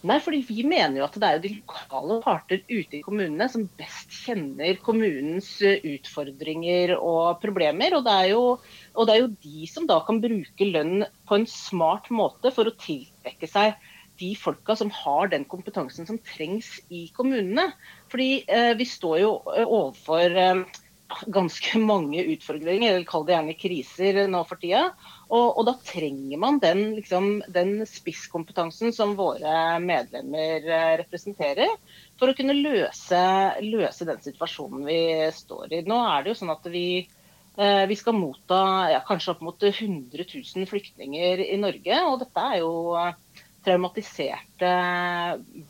Nei, 0.00 0.16
fordi 0.24 0.40
Vi 0.48 0.62
mener 0.64 0.96
jo 0.96 1.04
at 1.04 1.16
det 1.20 1.28
er 1.28 1.40
de 1.42 1.50
lokale 1.58 2.16
parter 2.24 2.62
ute 2.70 2.96
i 2.96 3.02
kommunene 3.04 3.48
som 3.52 3.66
best 3.76 4.14
kjenner 4.22 4.78
kommunens 4.80 5.50
eh, 5.66 5.82
utfordringer 5.92 6.94
og 6.96 7.42
problemer. 7.42 7.98
Og 7.98 8.06
det, 8.06 8.16
jo, 8.32 8.42
og 8.94 9.08
det, 9.08 9.14
er 9.14 9.20
jo, 9.20 9.32
de 9.44 9.68
som 9.68 9.88
da 9.90 9.98
kan 10.06 10.22
bruke 10.24 10.70
lønn 10.70 11.04
på 11.28 11.36
en 11.36 11.48
smart 11.50 12.08
måte 12.08 12.52
for 12.56 12.70
å 12.70 12.76
tiltrekke 12.80 13.50
seg 13.50 13.76
de 14.20 14.34
folka 14.36 14.76
som 14.76 14.92
har 14.92 15.30
den 15.32 15.44
kompetansen 15.48 16.08
som 16.08 16.20
trengs 16.32 16.78
i 16.88 17.06
kommunene. 17.16 17.70
Fordi 18.12 18.30
eh, 18.48 18.72
vi 18.80 18.88
står 18.88 19.20
jo 19.20 19.34
eh, 19.52 19.66
overfor 19.66 20.40
eh, 20.46 20.64
ganske 21.28 21.80
mange 21.82 22.24
utfordringer, 22.36 22.94
eller 22.94 23.08
kall 23.08 23.28
det 23.28 23.36
gjerne 23.36 23.56
kriser 23.58 24.24
nå 24.30 24.44
for 24.48 24.60
tida. 24.62 24.90
Og, 25.30 25.60
og 25.60 25.66
da 25.68 25.76
trenger 25.86 26.40
man 26.42 26.58
den, 26.62 26.80
liksom, 26.96 27.28
den, 27.54 27.84
spisskompetansen 27.86 28.90
som 28.94 29.14
våre 29.18 29.78
medlemmer 29.82 30.66
eh, 30.66 30.94
representerer, 31.04 31.70
for 32.18 32.32
å 32.32 32.34
kunne 32.36 32.56
løse, 32.58 33.20
løse, 33.62 34.08
den 34.08 34.18
situasjonen 34.24 34.82
vi 34.88 35.02
står 35.34 35.76
i. 35.78 35.84
Nå 35.86 36.00
er 36.02 36.24
det 36.24 36.32
jo 36.32 36.40
sånn 36.40 36.50
at 36.56 36.66
vi, 36.72 37.04
eh, 37.54 37.84
vi 37.86 37.98
skal 38.00 38.18
motta 38.18 38.64
ja, 38.96 39.04
kanskje 39.06 39.36
opp 39.36 39.44
mot 39.46 39.62
100 39.70 40.26
000 40.34 40.66
flyktninger 40.70 41.44
i 41.46 41.60
Norge. 41.62 42.02
Og 42.10 42.18
dette 42.24 42.48
er 42.50 42.58
jo 42.64 42.74
traumatiserte 43.64 44.72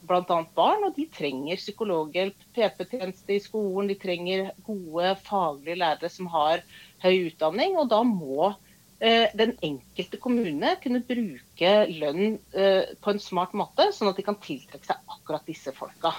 bl.a. 0.06 0.40
barn, 0.56 0.88
og 0.88 0.96
de 0.96 1.04
trenger 1.12 1.60
psykologhjelp, 1.60 2.48
PP-tjeneste 2.56 3.36
i 3.36 3.42
skolen, 3.42 3.90
de 3.90 3.98
trenger 4.00 4.50
gode 4.64 5.14
faglige 5.26 5.80
lærere 5.82 6.10
som 6.12 6.30
har 6.32 6.64
høy 7.04 7.26
utdanning. 7.28 7.76
Og 7.80 7.90
da 7.90 8.00
må 8.06 8.52
eh, 8.52 8.69
den 9.00 9.54
enkelte 9.64 10.18
kommune 10.20 10.74
kunne 10.82 11.00
bruke 11.08 11.70
lønn 11.88 12.36
eh, 12.52 12.90
på 13.00 13.14
en 13.14 13.22
smart 13.22 13.54
måte, 13.56 13.88
sånn 13.96 14.10
at 14.10 14.20
de 14.20 14.26
kan 14.26 14.36
tiltrekke 14.42 14.84
seg 14.84 15.16
akkurat 15.16 15.46
disse 15.48 15.72
folka. 15.76 16.12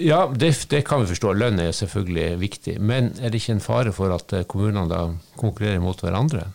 Ja, 0.00 0.26
det, 0.28 0.52
det, 0.70 0.82
kan 0.88 1.02
vi 1.02 1.10
forstå. 1.12 1.32
Lønn 1.36 1.60
er 1.60 1.74
selvfølgelig 1.76 2.40
viktig. 2.40 2.76
Men 2.80 3.12
er 3.20 3.32
det 3.32 3.42
ikke 3.42 3.56
en 3.56 3.64
fare 3.64 3.92
for 3.96 4.12
at 4.14 4.32
eh, 4.36 4.46
kommunene 4.48 4.88
da 4.90 5.02
konkurrerer 5.40 5.82
mot 5.82 6.00
hverandre? 6.00 6.48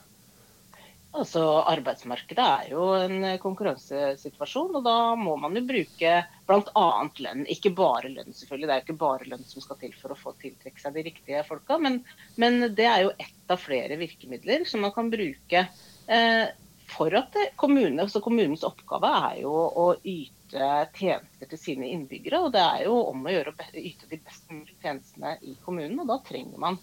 Altså, 1.17 1.41
Arbeidsmarkedet 1.65 2.43
er 2.45 2.67
jo 2.75 2.91
en 2.99 3.25
konkurransesituasjon, 3.41 4.75
og 4.77 4.83
da 4.85 4.97
må 5.17 5.33
man 5.41 5.57
jo 5.57 5.63
bruke 5.65 6.11
bl.a. 6.45 6.85
lønn. 7.25 7.47
Ikke 7.49 7.73
bare 7.77 8.11
lønn, 8.13 8.35
selvfølgelig. 8.37 8.67
Det 8.67 8.75
er 8.75 8.81
jo 8.81 8.85
ikke 8.85 9.01
bare 9.01 9.29
lønn 9.31 9.47
som 9.49 9.65
skal 9.65 9.79
til 9.81 9.95
for 9.97 10.13
å 10.13 10.19
få 10.19 10.35
tiltrekke 10.41 10.83
seg 10.83 10.93
de 10.93 11.05
riktige 11.09 11.41
folka, 11.47 11.79
men, 11.81 12.03
men, 12.37 12.69
det 12.77 12.85
er 12.85 13.07
jo 13.07 13.15
ett 13.17 13.53
av 13.53 13.61
flere 13.63 13.97
virkemidler 13.97 14.67
som 14.69 14.85
man 14.85 14.93
kan 14.93 15.09
bruke 15.13 15.63
eh, 15.65 16.45
for 16.87 17.13
at 17.17 17.35
kommune, 17.59 17.99
altså 18.01 18.21
Kommunens 18.23 18.63
oppgave 18.67 19.09
er 19.31 19.41
jo 19.41 19.53
å 19.53 19.87
yte 20.07 20.69
tjenester 20.95 21.49
til 21.49 21.59
sine 21.59 21.89
innbyggere, 21.91 22.39
og 22.45 22.53
det 22.55 22.63
er 22.63 22.85
jo 22.87 23.01
om 23.09 23.25
å 23.25 23.33
gjøre 23.33 23.53
å 23.53 23.71
yte 23.81 24.07
de 24.11 24.21
best 24.21 24.47
mulige 24.53 24.77
tjenestene 24.85 25.35
i 25.43 25.57
kommunen, 25.65 25.99
og 26.03 26.13
da 26.13 26.21
trenger 26.29 26.61
man, 26.61 26.79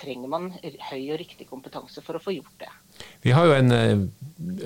trenger 0.00 0.30
man 0.30 0.50
høy 0.60 1.12
og 1.12 1.20
riktig 1.20 1.48
kompetanse 1.48 2.02
for 2.04 2.18
å 2.18 2.22
få 2.22 2.36
gjort 2.36 2.64
det. 2.64 2.72
Vi 3.24 3.34
har 3.36 3.48
jo 3.48 3.54
en 3.56 3.74
eh, 3.74 4.04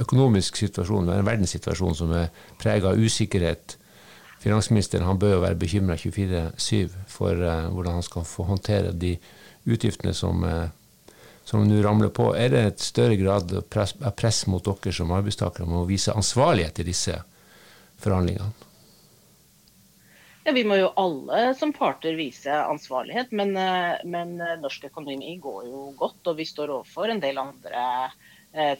økonomisk 0.02 0.58
situasjon, 0.60 1.10
en 1.14 1.26
verdenssituasjon 1.26 1.96
som 2.02 2.14
er 2.16 2.30
prega 2.60 2.92
av 2.92 3.00
usikkerhet. 3.00 3.76
Finansministeren 4.40 5.04
han 5.04 5.20
bør 5.20 5.36
jo 5.36 5.44
være 5.44 5.60
bekymra 5.60 5.98
24-7 6.00 6.94
for 7.12 7.42
uh, 7.44 7.68
hvordan 7.68 7.98
han 7.98 8.06
skal 8.06 8.24
få 8.24 8.46
håndtere 8.48 8.94
de 8.96 9.12
utgiftene 9.68 10.14
som, 10.16 10.40
uh, 10.48 11.12
som 11.44 11.66
nå 11.68 11.82
ramler 11.84 12.08
på. 12.16 12.30
Er 12.32 12.54
det 12.54 12.62
et 12.64 12.86
større 12.86 13.18
grad 13.20 13.52
av 13.52 13.68
press, 13.68 13.92
press 14.16 14.46
mot 14.48 14.64
dere 14.64 14.96
som 14.96 15.12
arbeidstakere 15.12 15.68
om 15.68 15.82
å 15.82 15.84
vise 15.88 16.16
ansvarlighet 16.16 16.80
i 16.80 16.88
disse 16.88 17.18
forhandlingene? 18.00 18.69
Ja, 20.50 20.54
Vi 20.54 20.64
må 20.66 20.80
jo 20.80 20.88
alle 20.98 21.52
som 21.54 21.70
parter 21.70 22.16
vise 22.18 22.50
ansvarlighet, 22.50 23.28
men, 23.38 23.52
eh, 23.56 24.00
men, 24.02 24.32
eh, 24.42 24.56
norsk 24.58 24.88
økonomi 24.88 25.36
går 25.38 25.68
jo 25.68 25.82
godt. 26.00 26.26
Og 26.26 26.40
vi 26.40 26.46
står 26.48 26.72
overfor 26.74 27.12
en 27.12 27.20
del 27.22 27.38
andre 27.38 28.10
eh, 28.52 28.74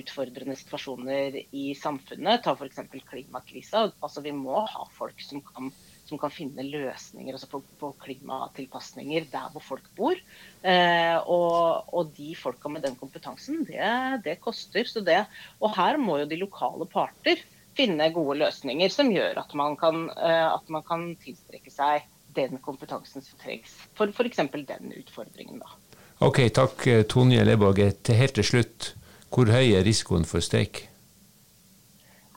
utfordrende 0.00 0.56
situasjoner 0.58 1.38
i 1.54 1.76
samfunnet. 1.78 2.42
Ta 2.42 2.56
f.eks. 2.56 2.82
klimakrisa. 3.06 3.84
Altså, 4.02 4.24
vi 4.26 4.32
må 4.34 4.66
ha 4.66 4.88
folk 4.98 5.22
som 5.22 5.44
kan, 5.46 5.70
som 6.10 6.18
kan 6.18 6.34
finne 6.34 6.66
løsninger 6.66 7.38
altså 7.38 7.52
på, 7.54 7.62
på, 7.78 7.94
klimatilpasninger 8.02 9.30
der 9.30 9.54
hvor 9.54 9.62
folk 9.62 9.86
bor. 9.94 10.18
Og, 10.66 11.94
og, 11.94 12.12
de 12.18 12.34
folka 12.34 12.68
med 12.68 12.82
den 12.82 12.98
kompetansen, 12.98 13.62
det, 13.70 14.24
det 14.26 14.40
koster. 14.42 14.90
Det, 15.06 15.22
og 15.62 15.76
her 15.78 16.02
må 16.02 16.18
jo 16.18 16.26
de 16.34 16.42
lokale 16.42 16.90
parter 16.90 17.46
finne 17.78 18.08
gode 18.14 18.38
løsninger 18.42 18.92
som 18.92 19.10
gjør 19.12 19.40
at 19.42 19.54
man 19.58 19.76
kan, 19.80 20.08
eh, 20.16 20.48
at 20.48 20.68
man 20.72 20.84
kan 20.86 21.06
tilstrekke 21.22 21.72
seg 21.72 22.06
den 22.36 22.60
kompetansen 22.64 23.24
som 23.24 23.40
trengs 23.42 23.74
for 23.98 24.12
f.eks. 24.12 24.40
den 24.52 24.94
utfordringen. 24.96 25.60
Da. 25.60 25.98
Ok, 26.22 26.44
takk 26.54 26.86
eh, 26.86 27.04
Tonje 27.08 27.44
Leborg. 27.44 27.82
Til 28.04 28.18
helt 28.18 28.36
til 28.38 28.46
slutt, 28.46 28.94
hvor 29.32 29.52
høy 29.52 29.74
er 29.76 29.86
risikoen 29.86 30.28
for 30.28 30.44
streik? 30.44 30.86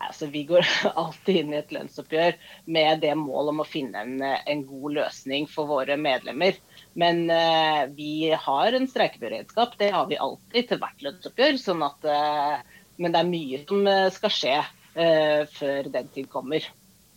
Altså, 0.06 0.28
vi 0.30 0.44
går 0.48 0.66
alltid 1.02 1.42
inn 1.42 1.54
i 1.54 1.60
et 1.60 1.74
lønnsoppgjør 1.74 2.38
med 2.76 3.02
det 3.04 3.14
mål 3.18 3.52
om 3.54 3.64
å 3.64 3.68
finne 3.68 4.04
en, 4.06 4.22
en 4.22 4.64
god 4.68 4.98
løsning 5.00 5.48
for 5.52 5.70
våre 5.70 5.98
medlemmer. 6.00 6.58
Men 6.96 7.26
uh, 7.32 7.86
vi 7.96 8.32
har 8.32 8.78
en 8.78 8.88
streikeberedskap. 8.88 9.76
Det 9.80 9.92
har 9.96 10.08
vi 10.12 10.20
alltid 10.22 10.70
til 10.70 10.82
hvert 10.84 11.06
lønnsoppgjør. 11.08 11.60
Sånn 11.62 11.84
at, 11.88 12.06
uh, 12.08 12.82
men 13.02 13.16
det 13.16 13.22
er 13.22 13.32
mye 13.32 13.62
som 13.66 13.90
skal 14.16 14.34
skje 14.34 14.58
eh, 14.62 14.74
før 14.96 15.92
den 15.92 16.08
tid 16.16 16.30
kommer. 16.32 16.64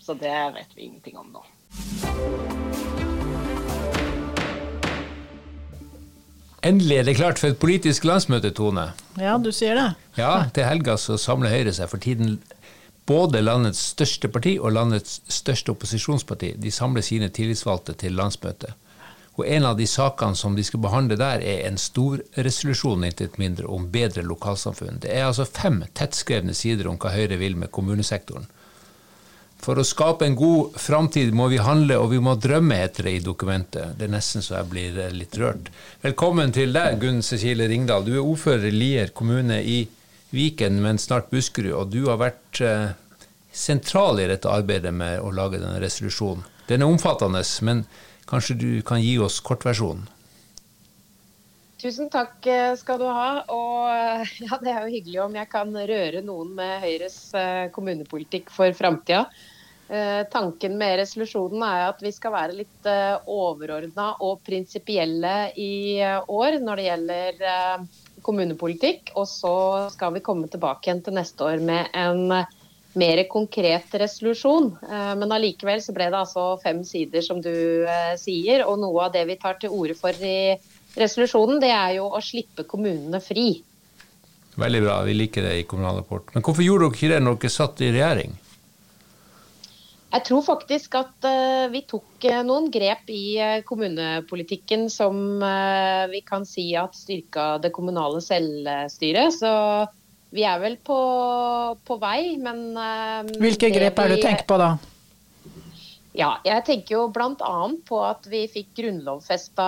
Så 0.03 0.15
det 0.19 0.35
vet 0.55 0.77
vi 0.77 0.89
ingenting 0.89 1.19
om 1.19 1.31
nå. 1.35 1.45
Endelig 6.67 6.97
er 6.99 7.07
det 7.07 7.17
klart 7.17 7.39
for 7.39 7.53
et 7.53 7.59
politisk 7.63 8.05
landsmøte, 8.05 8.51
Tone. 8.51 8.89
Ja, 9.21 9.37
du 9.39 9.53
sier 9.55 9.79
det. 9.79 9.89
Ja, 10.19 10.49
Til 10.55 10.67
helga 10.67 10.97
så 10.99 11.17
samler 11.21 11.53
Høyre 11.55 11.73
seg 11.77 11.91
for 11.91 12.03
tiden 12.03 12.41
både 13.09 13.41
landets 13.41 13.81
største 13.95 14.29
parti 14.29 14.57
og 14.59 14.75
landets 14.75 15.21
største 15.33 15.73
opposisjonsparti. 15.73 16.57
De 16.61 16.73
samler 16.75 17.07
sine 17.07 17.31
tillitsvalgte 17.33 17.95
til 18.03 18.19
landsmøtet. 18.19 18.75
Og 19.39 19.47
En 19.47 19.65
av 19.65 19.77
de 19.79 19.87
sakene 19.87 20.35
som 20.35 20.57
de 20.57 20.65
skal 20.67 20.83
behandle 20.83 21.15
der, 21.17 21.39
er 21.39 21.69
en 21.69 21.79
stor 21.79 22.19
resolusjon 22.35 23.07
om 23.67 23.91
bedre 23.91 24.23
lokalsamfunn. 24.27 24.99
Det 25.01 25.13
er 25.15 25.29
altså 25.29 25.47
fem 25.47 25.85
tettskrevne 25.95 26.55
sider 26.55 26.89
om 26.91 26.99
hva 26.99 27.15
Høyre 27.15 27.39
vil 27.39 27.55
med 27.57 27.71
kommunesektoren. 27.71 28.49
For 29.63 29.79
å 29.79 29.87
skape 29.87 30.27
en 30.27 30.37
god 30.39 30.77
framtid 30.79 31.33
må 31.35 31.49
vi 31.51 31.59
handle, 31.63 31.99
og 31.99 32.13
vi 32.13 32.21
må 32.23 32.37
drømme, 32.39 32.79
heter 32.79 33.09
det 33.09 33.15
i 33.17 33.23
dokumentet. 33.23 33.97
Det 33.99 34.07
er 34.07 34.13
nesten 34.13 34.43
så 34.43 34.61
jeg 34.61 34.71
blir 34.71 34.99
eh, 35.03 35.15
litt 35.15 35.35
rørt. 35.39 35.71
Velkommen 36.03 36.55
til 36.55 36.75
deg, 36.75 37.01
Gunn 37.03 37.25
Cecilie 37.27 37.67
Ringdal. 37.71 38.07
Du 38.07 38.13
er 38.15 38.23
ordfører 38.23 38.69
i 38.71 38.75
Lier 38.75 39.11
kommune 39.11 39.59
i 39.63 39.81
Viken, 40.31 40.79
men 40.85 41.03
snart 41.03 41.31
Buskerud. 41.33 41.75
Og 41.75 41.91
du 41.91 42.05
har 42.07 42.21
vært 42.23 42.63
eh, 42.63 42.95
sentral 43.51 44.23
i 44.23 44.29
dette 44.31 44.51
arbeidet 44.51 44.95
med 44.95 45.19
å 45.23 45.35
lage 45.35 45.59
denne 45.59 45.83
resolusjonen. 45.83 46.47
Den 46.71 46.85
er 46.85 46.93
omfattende, 46.93 47.43
men 47.67 47.83
Kanskje 48.29 48.55
du 48.61 48.71
kan 48.85 49.01
gi 49.01 49.17
oss 49.25 49.41
kortversjonen? 49.41 50.07
Tusen 51.79 52.09
takk 52.11 52.47
eh, 52.51 52.73
skal 52.75 52.99
du 52.99 53.07
ha. 53.07 53.29
Og 53.55 53.85
eh, 53.93 54.33
ja, 54.49 54.59
det 54.63 54.73
er 54.73 54.83
jo 54.83 54.97
hyggelig 54.97 55.21
om 55.25 55.39
jeg 55.39 55.51
kan 55.53 55.71
røre 55.73 56.25
noen 56.27 56.51
med 56.59 56.83
Høyres 56.83 57.21
eh, 57.39 57.69
kommunepolitikk 57.75 58.53
for 58.55 58.75
framtida. 58.77 59.29
Tanken 60.29 60.75
med 60.77 60.99
resolusjonen 61.01 61.63
er 61.65 61.87
at 61.87 62.03
vi 62.05 62.11
skal 62.13 62.35
være 62.35 62.59
litt 62.59 62.89
overordna 63.33 64.11
og 64.21 64.43
prinsipielle 64.45 65.31
i 65.57 65.97
år 66.29 66.59
når 66.61 66.77
det 66.77 66.85
gjelder 66.85 67.39
kommunepolitikk. 68.27 69.15
Og 69.17 69.25
så 69.31 69.55
skal 69.95 70.13
vi 70.19 70.21
komme 70.27 70.51
tilbake 70.53 70.91
igjen 70.91 71.01
til 71.07 71.17
neste 71.17 71.49
år 71.49 71.65
med 71.65 71.89
en 71.97 72.37
mer 72.99 73.23
konkret 73.31 73.95
resolusjon. 74.03 74.73
Eh, 74.83 75.13
men 75.21 75.33
allikevel 75.35 75.81
så 75.83 75.95
ble 75.97 76.09
det 76.11 76.19
altså 76.19 76.51
fem 76.63 76.83
sider, 76.87 77.23
som 77.25 77.41
du 77.45 77.53
eh, 77.87 78.15
sier. 78.21 78.65
Og 78.67 78.81
noe 78.83 79.07
av 79.07 79.15
det 79.15 79.25
vi 79.29 79.39
tar 79.41 79.61
til 79.63 79.75
orde 79.75 79.97
for 79.99 80.17
i 80.25 80.57
resolusjonen, 80.99 81.61
det 81.63 81.73
er 81.75 81.99
jo 81.99 82.09
å 82.11 82.23
slippe 82.25 82.67
kommunene 82.69 83.23
fri. 83.23 83.51
Veldig 84.59 84.83
bra, 84.83 84.99
vi 85.07 85.15
liker 85.15 85.47
det 85.47 85.55
i 85.61 85.65
Kommunal 85.71 86.01
Rapport. 86.01 86.33
Men 86.35 86.43
hvorfor 86.43 86.67
gjorde 86.67 86.89
dere 86.89 86.99
ikke 86.99 87.13
det 87.13 87.23
når 87.23 87.39
dere 87.39 87.55
satt 87.55 87.83
i 87.85 87.93
regjering? 87.95 88.37
Jeg 90.09 90.25
tror 90.25 90.41
faktisk 90.41 90.95
at 90.97 91.27
uh, 91.29 91.69
vi 91.69 91.83
tok 91.87 92.25
noen 92.49 92.71
grep 92.73 93.11
i 93.13 93.37
kommunepolitikken 93.69 94.87
som 94.91 95.21
vi 96.09 96.23
kan 96.27 96.49
si 96.49 96.71
at 96.81 96.97
styrka 96.97 97.59
det 97.63 97.71
kommunale 97.77 98.23
selvstyret. 98.25 99.37
Så 99.37 99.53
vi 100.35 100.45
er 100.45 100.61
vel 100.61 100.77
på, 100.85 100.99
på 101.89 101.99
vei, 102.03 102.37
men 102.43 102.77
Hvilke 103.41 103.73
grep 103.73 103.99
er 103.99 104.13
det 104.13 104.21
du 104.21 104.27
tenker 104.29 104.49
på 104.49 104.61
da? 104.61 104.75
Ja, 106.19 106.33
jeg 106.43 106.65
tenker 106.67 106.95
jo 106.97 107.03
bl.a. 107.15 107.51
på 107.87 107.99
at 108.03 108.25
vi 108.27 108.41
fikk 108.51 108.73
grunnlovfesta 108.81 109.67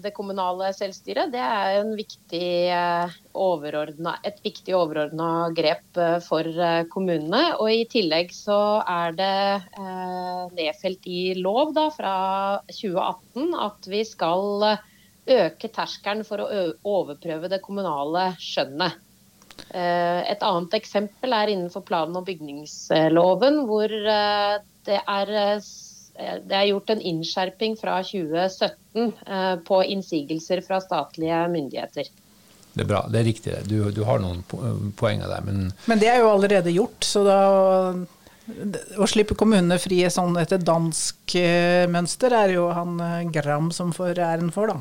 det 0.00 0.14
kommunale 0.16 0.70
selvstyret. 0.72 1.34
Det 1.34 1.42
er 1.42 1.90
viktig 1.98 2.48
eh, 2.72 3.12
et 4.30 4.40
viktig 4.46 4.76
overordna 4.78 5.28
grep 5.52 6.00
eh, 6.00 6.16
for 6.24 6.48
eh, 6.48 6.86
kommunene. 6.88 7.42
Og 7.58 7.68
i 7.74 7.84
tillegg 7.92 8.32
så 8.32 8.80
er 8.88 9.18
det 9.18 9.36
nedfelt 10.56 11.04
i 11.12 11.34
lov 11.36 11.76
da, 11.76 11.90
fra 11.92 12.16
2018 12.70 13.52
at 13.60 13.92
vi 13.92 14.04
skal 14.08 14.70
øke 15.28 15.68
terskelen 15.68 16.24
for 16.24 16.40
å 16.40 16.66
overprøve 16.88 17.52
det 17.52 17.60
kommunale 17.64 18.30
skjønnet. 18.40 19.11
Et 19.72 20.42
annet 20.44 20.74
eksempel 20.76 21.32
er 21.32 21.52
innenfor 21.52 21.84
plan- 21.88 22.16
og 22.18 22.26
bygningsloven, 22.26 23.62
hvor 23.68 23.94
det 24.86 24.98
er, 24.98 25.30
eh, 25.30 26.38
det 26.46 26.56
er 26.56 26.70
gjort 26.70 26.90
en 26.94 27.04
innskjerping 27.12 27.76
fra 27.80 28.00
2017 28.04 29.12
eh, 29.26 29.54
på 29.66 29.82
innsigelser 29.94 30.62
fra 30.66 30.80
statlige 30.82 31.44
myndigheter. 31.52 32.10
Det 32.72 32.86
er 32.86 32.88
bra, 32.88 33.04
det 33.12 33.20
er 33.20 33.28
riktig. 33.28 33.54
Du, 33.68 33.90
du 33.92 34.02
har 34.08 34.22
noen 34.22 34.42
poenger 34.96 35.28
der. 35.28 35.44
Men, 35.44 35.70
men 35.90 36.00
det 36.00 36.08
er 36.08 36.22
jo 36.22 36.32
allerede 36.32 36.72
gjort, 36.72 37.04
så 37.04 37.24
da 37.26 37.40
å 38.98 39.06
slippe 39.06 39.36
kommunene 39.38 39.76
fri 39.78 40.00
sånn 40.10 40.34
etter 40.40 40.58
dansk 40.58 41.36
eh, 41.38 41.84
mønster, 41.90 42.34
er 42.34 42.56
jo 42.56 42.70
han 42.74 42.96
Gram 43.32 43.70
som 43.74 43.92
får 43.94 44.18
æren 44.24 44.50
for, 44.54 44.72
da. 44.72 44.80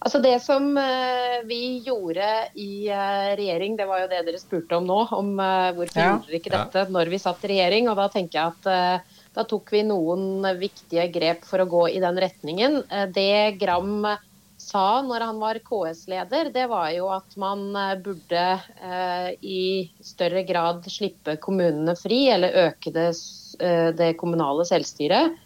Altså 0.00 0.20
Det 0.24 0.36
som 0.40 0.70
uh, 0.80 1.40
vi 1.44 1.82
gjorde 1.84 2.26
i 2.56 2.88
uh, 2.88 3.36
regjering, 3.36 3.76
det 3.76 3.84
var 3.88 4.00
jo 4.00 4.08
det 4.08 4.22
dere 4.24 4.40
spurte 4.40 4.78
om 4.78 4.88
nå. 4.88 5.00
Om 5.12 5.34
uh, 5.36 5.72
hvorfor 5.76 6.00
ja. 6.00 6.06
gjorde 6.14 6.30
dere 6.30 6.40
ikke 6.40 6.54
dette 6.54 6.84
når 6.94 7.10
vi 7.12 7.20
satt 7.20 7.44
i 7.44 7.50
regjering. 7.52 7.90
Og 7.92 8.00
da 8.00 8.06
tenker 8.12 8.38
jeg 8.38 8.54
at 8.54 9.10
da 9.36 9.44
tok 9.46 9.68
vi 9.74 9.84
noen 9.86 10.40
viktige 10.58 11.04
grep 11.12 11.44
for 11.46 11.62
å 11.62 11.68
gå 11.70 11.84
i 11.92 12.00
den 12.02 12.16
retningen. 12.18 12.80
det 13.14 13.60
Gram 13.60 14.08
sa 14.60 14.86
når 15.06 15.22
han 15.22 15.38
var 15.38 15.60
KS-leder, 15.62 16.50
det 16.52 16.64
var 16.68 16.88
jo 16.96 17.06
at 17.14 17.36
man 17.38 17.62
burde 18.02 18.42
i 19.46 19.62
større 20.02 20.42
grad 20.48 20.88
slippe 20.90 21.36
kommunene 21.38 21.94
fri, 21.96 22.24
eller 22.34 22.58
øke 22.66 22.90
det, 22.96 23.06
det 23.96 24.10
kommunale 24.18 24.66
selvstyret. 24.66 25.38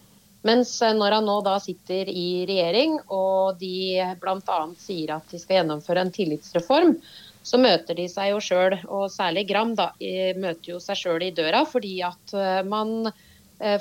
Mens 0.44 0.76
eh, 0.82 0.94
når 0.96 1.18
han 1.18 1.28
nå 1.28 1.38
da 1.46 1.58
sitter 1.62 2.10
i 2.10 2.44
regjering 2.48 2.98
og 3.08 3.60
de 3.60 4.00
bl.a. 4.20 4.58
sier 4.80 5.16
at 5.16 5.30
de 5.32 5.40
skal 5.40 5.62
gjennomføre 5.62 6.04
en 6.04 6.14
tillitsreform, 6.14 6.96
så 7.44 7.60
møter 7.60 7.96
de 7.98 8.08
seg 8.08 8.30
jo 8.32 8.40
sjøl, 8.40 8.78
og 8.88 9.10
særlig 9.12 9.44
Gram, 9.50 9.74
da, 9.76 9.90
møter 10.40 10.74
jo 10.74 10.78
seg 10.80 10.96
sjøl 10.96 11.26
i 11.26 11.34
døra 11.36 11.64
fordi 11.68 11.98
at 12.06 12.36
eh, 12.38 12.60
man 12.64 13.12
Eh, 13.12 13.34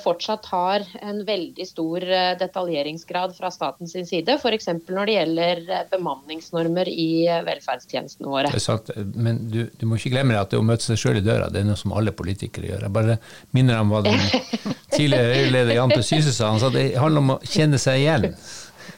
fortsatt 0.03 0.45
har 0.45 0.83
en 1.01 1.25
veldig 1.25 1.65
stor 1.67 2.03
eh, 2.03 2.37
detaljeringsgrad 2.37 3.35
fra 3.35 3.49
statens 3.51 3.95
side. 4.09 4.35
F.eks. 4.37 4.67
når 4.87 5.09
det 5.09 5.15
gjelder 5.15 5.61
eh, 5.65 5.85
bemanningsnormer 5.91 6.89
i 6.89 7.25
velferdstjenestene 7.45 8.29
våre. 8.29 8.51
Det 8.53 8.61
er 8.61 8.63
sant, 8.63 8.91
Men 9.15 9.41
du, 9.49 9.63
du 9.79 9.87
må 9.89 9.97
ikke 9.97 10.13
glemme 10.13 10.37
at 10.37 10.53
det 10.53 10.59
å 10.61 10.65
møte 10.65 10.85
seg 10.85 10.99
sjøl 11.01 11.19
i 11.19 11.25
døra, 11.25 11.49
det 11.49 11.63
er 11.63 11.67
noe 11.67 11.79
som 11.79 11.95
alle 11.97 12.13
politikere 12.13 12.69
gjør. 12.69 12.85
Jeg 12.85 12.95
bare 12.95 13.17
minner 13.57 13.81
om 13.81 13.93
hva 13.93 14.03
den 14.05 14.19
tidligere 14.95 15.39
Høyre-leder 15.39 15.79
Jan 15.79 15.95
P. 15.95 16.03
Syse 16.05 16.35
sa. 16.35 16.51
Han 16.53 16.61
sa 16.61 16.69
det 16.73 16.91
handler 16.99 17.25
om 17.25 17.33
å 17.35 17.39
kjenne 17.41 17.81
seg 17.81 18.03
igjen 18.03 18.29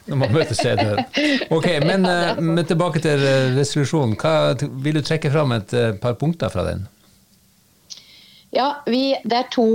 når 0.06 0.20
man 0.20 0.34
møter 0.34 0.54
seg 0.54 0.76
i 0.76 0.84
døra. 0.84 1.06
Ok, 1.56 1.70
men, 1.82 2.04
men, 2.38 2.60
tilbake 2.68 3.00
til 3.02 3.24
resolusjonen. 3.56 4.14
Hva, 4.20 4.52
vil 4.84 5.00
du 5.00 5.02
trekke 5.02 5.32
fram 5.32 5.56
et 5.56 5.72
par 6.02 6.14
punkter 6.20 6.52
fra 6.52 6.66
den? 6.68 6.84
Ja, 8.54 8.68
vi, 8.86 9.16
Det 9.24 9.40
er 9.40 9.48
to 9.52 9.66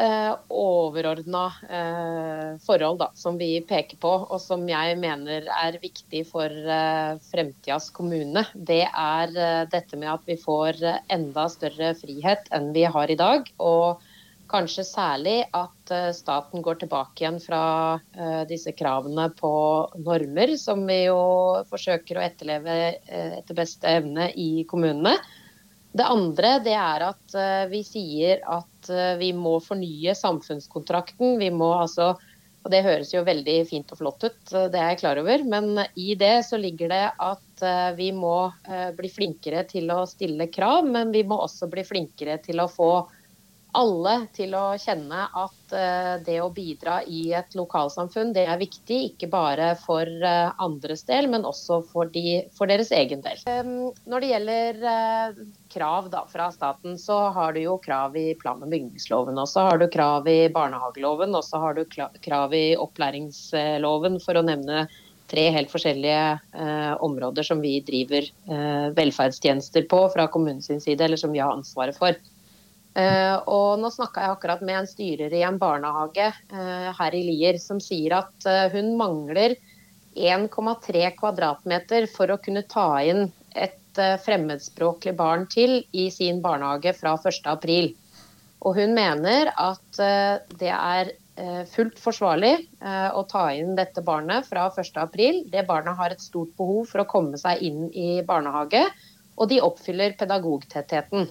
eh, 0.00 0.32
overordna 0.48 1.44
eh, 1.78 2.52
forhold 2.64 3.00
da, 3.02 3.10
som 3.14 3.38
vi 3.40 3.52
peker 3.68 4.00
på, 4.02 4.12
og 4.26 4.40
som 4.42 4.64
jeg 4.68 4.96
mener 5.00 5.48
er 5.60 5.80
viktig 5.82 6.24
for 6.30 6.48
eh, 6.50 7.18
fremtidas 7.30 7.90
kommune, 7.96 8.46
det 8.54 8.84
er 8.88 9.36
eh, 9.36 9.66
dette 9.72 10.00
med 10.00 10.14
at 10.14 10.24
vi 10.28 10.38
får 10.40 10.80
enda 11.12 11.48
større 11.52 11.92
frihet 12.00 12.48
enn 12.56 12.72
vi 12.76 12.88
har 12.88 13.12
i 13.12 13.20
dag. 13.20 13.52
og 13.58 14.00
Kanskje 14.50 14.82
særlig 14.82 15.36
at 15.54 15.92
eh, 15.94 16.10
staten 16.16 16.62
går 16.64 16.80
tilbake 16.80 17.22
igjen 17.22 17.38
fra 17.42 17.62
eh, 18.16 18.42
disse 18.50 18.72
kravene 18.74 19.28
på 19.38 19.52
normer, 20.02 20.56
som 20.58 20.82
vi 20.88 21.04
jo 21.04 21.20
forsøker 21.70 22.18
å 22.18 22.24
etterleve 22.24 22.78
eh, 22.90 23.36
etter 23.38 23.58
beste 23.58 23.92
evne 24.00 24.30
i 24.34 24.64
kommunene. 24.70 25.14
Det 25.94 26.06
andre 26.06 26.56
det 26.64 26.74
er 26.78 27.02
at 27.02 27.34
vi 27.66 27.80
sier 27.82 28.42
at 28.46 28.69
Eh, 28.88 29.16
vi 29.20 29.32
må 29.36 29.58
fornye 29.62 30.14
samfunnskontrakten. 30.16 31.38
Vi 31.42 31.50
må 31.52 31.74
altså 31.76 32.14
og 32.60 32.68
Det 32.74 32.82
høres 32.84 33.08
jo 33.14 33.22
veldig 33.24 33.54
fint 33.64 33.88
og 33.94 33.96
flott 34.02 34.24
ut, 34.26 34.40
eh, 34.52 34.66
det 34.68 34.76
er 34.76 34.90
jeg 34.90 34.98
klar 35.00 35.20
over. 35.22 35.44
Men 35.48 35.80
i 35.96 36.12
det 36.14 36.44
så 36.44 36.58
ligger 36.60 36.90
det 36.92 37.06
at 37.16 37.62
eh, 37.64 37.92
vi 37.96 38.10
må 38.12 38.50
bli 38.98 39.08
flinkere 39.08 39.64
til 39.64 39.88
å 39.94 40.02
stille 40.08 40.50
krav, 40.52 40.84
men 40.84 41.08
vi 41.14 41.24
må 41.24 41.38
også 41.40 41.70
bli 41.72 41.86
flinkere 41.88 42.36
til 42.44 42.60
å 42.60 42.68
få 42.68 42.90
alle 43.76 44.14
til 44.34 44.54
å 44.58 44.74
kjenne 44.80 45.26
at 45.26 45.74
uh, 45.74 46.14
det 46.24 46.36
å 46.42 46.50
bidra 46.54 47.00
i 47.06 47.30
et 47.36 47.54
lokalsamfunn, 47.58 48.32
det 48.34 48.46
er 48.48 48.60
viktig. 48.60 48.98
Ikke 49.12 49.28
bare 49.30 49.72
for 49.80 50.06
uh, 50.06 50.50
andres 50.62 51.04
del, 51.08 51.28
men 51.30 51.46
også 51.48 51.80
for, 51.92 52.10
de, 52.12 52.40
for 52.56 52.70
deres 52.70 52.92
egen 52.96 53.22
del. 53.24 53.42
Um, 53.46 53.90
når 54.10 54.24
det 54.24 54.32
gjelder 54.32 54.80
uh, 54.84 55.44
krav 55.72 56.10
da, 56.12 56.24
fra 56.30 56.50
staten, 56.54 56.98
så 56.98 57.20
har 57.36 57.54
du 57.54 57.62
jo 57.62 57.76
krav 57.82 58.16
i 58.18 58.32
plan- 58.40 58.62
og 58.62 58.72
bygningsloven. 58.72 59.38
Og 59.38 59.50
så 59.50 59.68
har 59.68 59.78
du 59.80 59.86
krav 59.92 60.26
i 60.30 60.40
barnehageloven, 60.52 61.36
og 61.36 61.46
så 61.46 61.62
har 61.62 61.78
du 61.78 61.84
krav 61.86 62.56
i 62.56 62.74
opplæringsloven, 62.80 64.18
for 64.24 64.40
å 64.40 64.44
nevne 64.46 64.88
tre 65.30 65.46
helt 65.54 65.70
forskjellige 65.70 66.98
områder 67.06 67.46
som 67.46 67.60
vi 67.62 67.76
driver 67.86 68.26
velferdstjenester 68.96 69.84
på 69.86 70.00
fra 70.10 70.24
kommunens 70.26 70.66
side, 70.66 71.04
eller 71.06 71.20
som 71.20 71.30
vi 71.30 71.38
har 71.38 71.54
ansvaret 71.54 71.94
for. 71.94 72.18
Uh, 72.90 73.38
og 73.46 73.78
nå 73.78 73.86
snakka 73.94 74.24
jeg 74.24 74.34
akkurat 74.34 74.62
med 74.66 74.80
en 74.80 74.88
styrer 74.90 75.34
i 75.38 75.44
en 75.46 75.60
barnehage 75.62 76.24
uh, 76.50 76.88
her 76.98 77.14
i 77.14 77.20
Lier 77.22 77.58
som 77.62 77.78
sier 77.78 78.16
at 78.16 78.46
uh, 78.50 78.66
hun 78.72 78.96
mangler 78.98 79.54
1,3 80.18 81.04
kvadratmeter 81.20 82.08
for 82.10 82.34
å 82.34 82.40
kunne 82.42 82.64
ta 82.66 82.88
inn 83.06 83.28
et 83.54 83.76
fremmedspråklig 84.24 85.12
barn 85.18 85.46
til 85.50 85.84
i 85.94 86.08
sin 86.14 86.40
barnehage 86.42 86.92
fra 86.98 87.14
1.4. 87.18 87.92
Og 88.66 88.76
hun 88.78 88.94
mener 88.94 89.50
at 89.58 90.00
det 90.60 90.70
er 90.70 91.10
fullt 91.72 91.98
forsvarlig 91.98 92.52
å 92.82 93.22
ta 93.30 93.44
inn 93.56 93.74
dette 93.78 94.02
barnet 94.06 94.46
fra 94.46 94.68
1.4. 94.70 95.50
Det 95.50 95.66
barnet 95.66 95.98
har 95.98 96.14
et 96.14 96.22
stort 96.22 96.52
behov 96.58 96.90
for 96.92 97.02
å 97.02 97.08
komme 97.10 97.40
seg 97.40 97.62
inn 97.66 97.88
i 97.90 98.20
barnehage, 98.26 98.84
og 99.34 99.50
de 99.50 99.62
oppfyller 99.64 100.14
pedagogtettheten. 100.20 101.30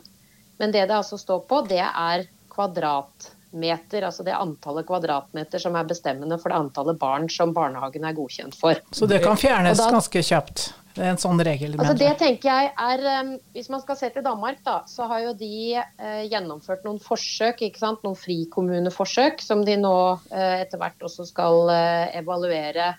Men 0.59 0.75
det 0.75 0.87
det 0.89 0.97
altså 0.99 1.17
står 1.17 1.45
på, 1.47 1.61
det 1.69 1.81
er 1.81 2.25
kvadratmeter, 2.51 4.03
altså 4.03 4.25
det 4.27 4.35
antallet 4.35 4.87
kvadratmeter 4.87 5.61
som 5.61 5.77
er 5.79 5.87
bestemmende 5.87 6.39
for 6.41 6.51
det 6.51 6.59
antallet 6.59 6.99
barn 6.99 7.29
som 7.31 7.53
barnehagen 7.55 8.05
er 8.05 8.17
godkjent 8.17 8.57
for. 8.59 8.81
Så 8.91 9.07
det 9.09 9.21
kan 9.23 9.39
fjernes 9.39 9.79
da, 9.79 9.87
ganske 9.95 10.23
kjapt? 10.31 10.69
Det 10.97 11.05
er 11.05 11.13
en 11.13 11.21
sånn 11.21 11.39
regel? 11.45 11.77
Altså 11.79 11.95
det 11.95 12.11
tenker 12.19 12.49
jeg 12.49 12.71
er, 12.73 13.03
um, 13.21 13.33
Hvis 13.55 13.69
man 13.71 13.79
skal 13.79 13.95
se 13.95 14.09
til 14.11 14.25
Danmark, 14.25 14.59
da, 14.67 14.81
så 14.89 15.07
har 15.07 15.23
jo 15.29 15.33
de 15.39 15.79
uh, 15.79 16.23
gjennomført 16.27 16.83
noen 16.83 16.99
forsøk, 16.99 17.63
noen 18.03 18.17
frikommuneforsøk, 18.19 19.39
som 19.45 19.63
de 19.63 19.77
nå 19.79 19.97
uh, 20.17 20.55
etter 20.59 20.81
hvert 20.81 21.07
også 21.07 21.29
skal 21.29 21.71
uh, 21.71 22.09
evaluere 22.19 22.91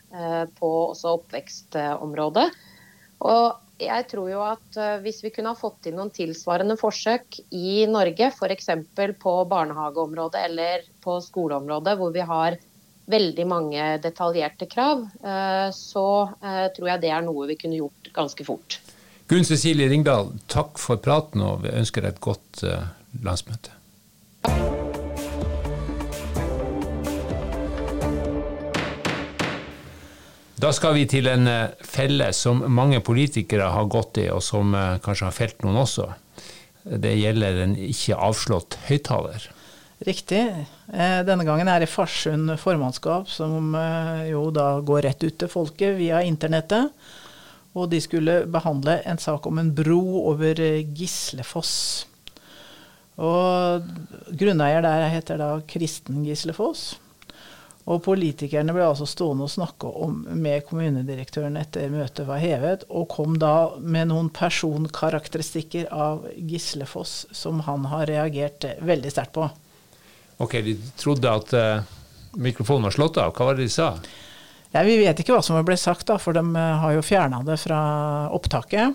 på 0.56 0.70
også 0.94 1.18
oppvekstområdet. 1.18 2.46
Og 3.28 3.69
jeg 3.82 4.06
tror 4.10 4.30
jo 4.30 4.42
at 4.44 4.78
uh, 4.78 4.98
hvis 5.04 5.22
vi 5.24 5.32
kunne 5.34 5.52
ha 5.52 5.58
fått 5.58 5.88
inn 5.88 5.98
noen 5.98 6.12
tilsvarende 6.14 6.76
forsøk 6.80 7.40
i 7.56 7.86
Norge, 7.90 8.30
f.eks. 8.30 8.70
på 9.22 9.34
barnehageområdet 9.50 10.44
eller 10.50 10.84
på 11.04 11.16
skoleområdet, 11.24 11.96
hvor 11.98 12.14
vi 12.14 12.26
har 12.26 12.58
veldig 13.10 13.46
mange 13.50 13.86
detaljerte 14.04 14.68
krav, 14.70 15.00
så 15.74 16.04
tror 16.76 16.90
jeg 16.92 17.02
det 17.02 17.10
er 17.10 17.24
noe 17.26 17.48
vi 17.48 17.56
kunne 17.58 17.80
gjort 17.80 18.10
ganske 18.14 18.46
fort. 18.46 18.76
Gunn 19.26 19.42
Cecilie 19.48 19.90
Ringdal, 19.90 20.30
takk 20.46 20.78
for 20.78 21.02
praten, 21.02 21.42
og 21.42 21.64
vi 21.64 21.74
ønsker 21.74 22.06
deg 22.06 22.14
et 22.14 22.22
godt 22.22 22.62
landsmøte. 23.26 23.79
Da 30.60 30.72
skal 30.76 30.92
vi 30.98 31.06
til 31.08 31.28
en 31.30 31.46
eh, 31.48 31.70
felle 31.86 32.26
som 32.36 32.58
mange 32.74 32.98
politikere 33.04 33.70
har 33.72 33.86
gått 33.88 34.18
i, 34.20 34.26
og 34.32 34.42
som 34.44 34.74
eh, 34.76 34.98
kanskje 35.00 35.28
har 35.28 35.36
felt 35.36 35.64
noen 35.64 35.78
også. 35.80 36.10
Det 37.00 37.14
gjelder 37.16 37.62
en 37.62 37.72
ikke 37.80 38.18
avslått 38.18 38.76
høyttaler. 38.88 39.46
Riktig. 40.04 40.42
Eh, 40.92 41.20
denne 41.28 41.46
gangen 41.48 41.70
er 41.70 41.80
det 41.80 41.88
Farsund 41.92 42.52
formannskap 42.60 43.30
som 43.32 43.72
jo 44.28 44.46
da 44.52 44.68
går 44.84 45.04
rett 45.08 45.24
ut 45.24 45.38
til 45.40 45.52
folket 45.52 45.96
via 46.00 46.20
internettet. 46.26 46.92
Og 47.78 47.88
de 47.92 48.00
skulle 48.02 48.40
behandle 48.50 48.98
en 49.06 49.20
sak 49.22 49.46
om 49.46 49.60
en 49.62 49.70
bro 49.72 50.02
over 50.32 50.60
Gislefoss. 50.82 51.76
Og 53.20 53.86
grunneier 54.40 54.82
der 54.84 55.06
heter 55.14 55.40
da 55.40 55.54
Kristen 55.70 56.24
Gislefoss. 56.26 56.90
Og 57.90 57.98
politikerne 58.04 58.74
ble 58.74 58.84
altså 58.86 59.06
stående 59.08 59.48
og 59.48 59.50
snakke 59.50 59.88
om 60.04 60.20
med 60.38 60.62
kommunedirektøren 60.68 61.58
etter 61.58 61.90
møtet 61.90 62.28
var 62.28 62.38
hevet, 62.38 62.84
og 62.86 63.08
kom 63.10 63.34
da 63.42 63.72
med 63.82 64.12
noen 64.12 64.28
personkarakteristikker 64.34 65.88
av 65.90 66.28
Gislefoss 66.36 67.24
som 67.34 67.64
han 67.66 67.88
har 67.90 68.06
reagert 68.10 68.68
veldig 68.78 69.10
sterkt 69.10 69.34
på. 69.34 69.48
Ok, 70.40 70.60
de 70.64 70.76
trodde 70.96 71.34
at 71.34 71.52
uh, 71.52 71.96
mikrofonen 72.38 72.86
var 72.88 72.94
slått 72.94 73.18
av. 73.20 73.34
Hva 73.34 73.50
var 73.50 73.58
det 73.58 73.66
de 73.66 73.74
sa? 73.74 73.90
Ja, 74.70 74.84
vi 74.86 75.00
vet 75.00 75.18
ikke 75.18 75.34
hva 75.34 75.42
som 75.42 75.58
ble 75.66 75.76
sagt, 75.80 76.06
da, 76.06 76.16
for 76.22 76.36
de 76.36 76.44
eh, 76.46 76.74
har 76.78 76.94
jo 76.94 77.02
fjerna 77.02 77.42
det 77.42 77.56
fra 77.58 77.80
opptaket. 78.30 78.94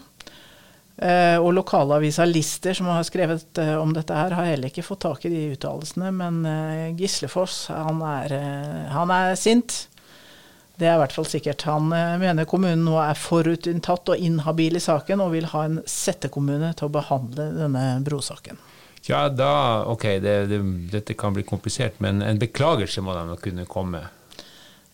Uh, 0.96 1.42
og 1.44 1.50
lokalavisa 1.58 2.24
Lister, 2.24 2.72
som 2.74 2.88
har 2.88 3.04
skrevet 3.04 3.60
uh, 3.60 3.74
om 3.82 3.92
dette 3.92 4.16
her, 4.16 4.32
har 4.32 4.48
heller 4.48 4.72
ikke 4.72 4.86
fått 4.86 5.02
tak 5.04 5.26
i 5.28 5.32
de 5.34 5.42
uttalelsene. 5.58 6.12
Men 6.16 6.38
uh, 6.48 6.94
Gislefoss, 6.96 7.66
han 7.74 8.00
er, 8.08 8.36
han 8.94 9.12
er, 9.12 9.36
sint. 9.40 9.90
Det 10.80 10.88
er 10.88 10.96
i 10.96 11.02
hvert 11.04 11.16
fall 11.16 11.28
sikkert. 11.28 11.68
Han 11.68 11.92
mener 11.92 12.48
kommunen 12.48 12.84
nå 12.88 12.96
er 13.00 13.20
forutinntatt 13.20 14.12
og 14.12 14.24
inhabil 14.24 14.80
i 14.80 14.84
saken, 14.84 15.24
og 15.24 15.36
vil 15.36 15.52
ha 15.52 15.66
en 15.68 15.82
settekommune 15.88 16.72
til 16.76 16.88
å 16.90 16.96
behandle 16.96 17.52
denne 17.56 17.86
brosaken. 18.04 18.60
Ja, 19.06 19.28
da, 19.30 19.86
ok, 19.92 20.08
det, 20.24 20.34
det, 20.50 20.60
dette 20.92 21.16
kan 21.16 21.36
bli 21.36 21.46
komplisert, 21.48 22.00
men 22.04 22.24
en 22.26 22.40
beklagelse 22.42 23.04
må 23.06 23.16
de 23.16 23.38
kunne 23.44 23.68
komme 23.70 24.02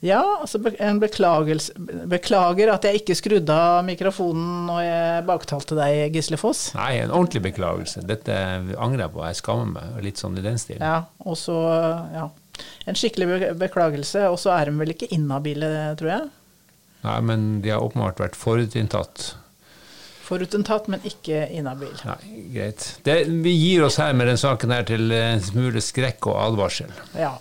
ja, 0.02 0.22
altså 0.42 0.58
en 0.82 1.00
beklagelse 1.02 1.76
Beklager 2.10 2.72
at 2.74 2.86
jeg 2.88 3.04
ikke 3.04 3.16
skrudde 3.20 3.54
av 3.54 3.84
mikrofonen 3.86 4.66
når 4.66 4.82
jeg 4.82 5.26
baktalte 5.28 5.78
deg, 5.78 6.16
Gisle 6.16 6.40
Foss. 6.42 6.72
Nei, 6.78 6.96
en 7.04 7.14
ordentlig 7.14 7.44
beklagelse. 7.52 8.02
Dette 8.10 8.34
angrer 8.82 9.06
jeg 9.06 9.14
på. 9.14 9.26
Jeg 9.30 9.40
skammer 9.42 9.70
meg. 9.76 10.00
Litt 10.06 10.22
sånn 10.22 10.40
i 10.42 10.46
den 10.46 10.58
stilen. 10.62 10.82
Ja, 10.82 11.04
og 11.22 11.38
så, 11.38 11.58
ja. 12.16 12.30
En 12.90 12.98
skikkelig 12.98 13.54
beklagelse. 13.62 14.26
Og 14.34 14.40
så 14.42 14.56
er 14.56 14.72
de 14.72 14.82
vel 14.82 14.96
ikke 14.96 15.12
inhabile, 15.14 15.70
tror 16.02 16.14
jeg? 16.16 16.32
Nei, 17.06 17.20
men 17.30 17.46
de 17.62 17.74
har 17.74 17.86
åpenbart 17.86 18.22
vært 18.22 18.38
forutinntatt. 18.38 19.36
Forutinntatt, 20.26 20.90
men 20.90 21.06
ikke 21.06 21.46
inhabil. 21.54 21.94
Nei, 22.08 22.20
greit. 22.56 22.88
Det, 23.06 23.22
vi 23.46 23.54
gir 23.54 23.86
oss 23.86 24.00
her 24.02 24.18
med 24.18 24.30
den 24.32 24.42
saken 24.42 24.74
her 24.74 24.86
til 24.88 25.14
en 25.14 25.42
smule 25.46 25.82
skrekk 25.84 26.30
og 26.32 26.42
advarsel. 26.42 26.90
Ja. 27.20 27.36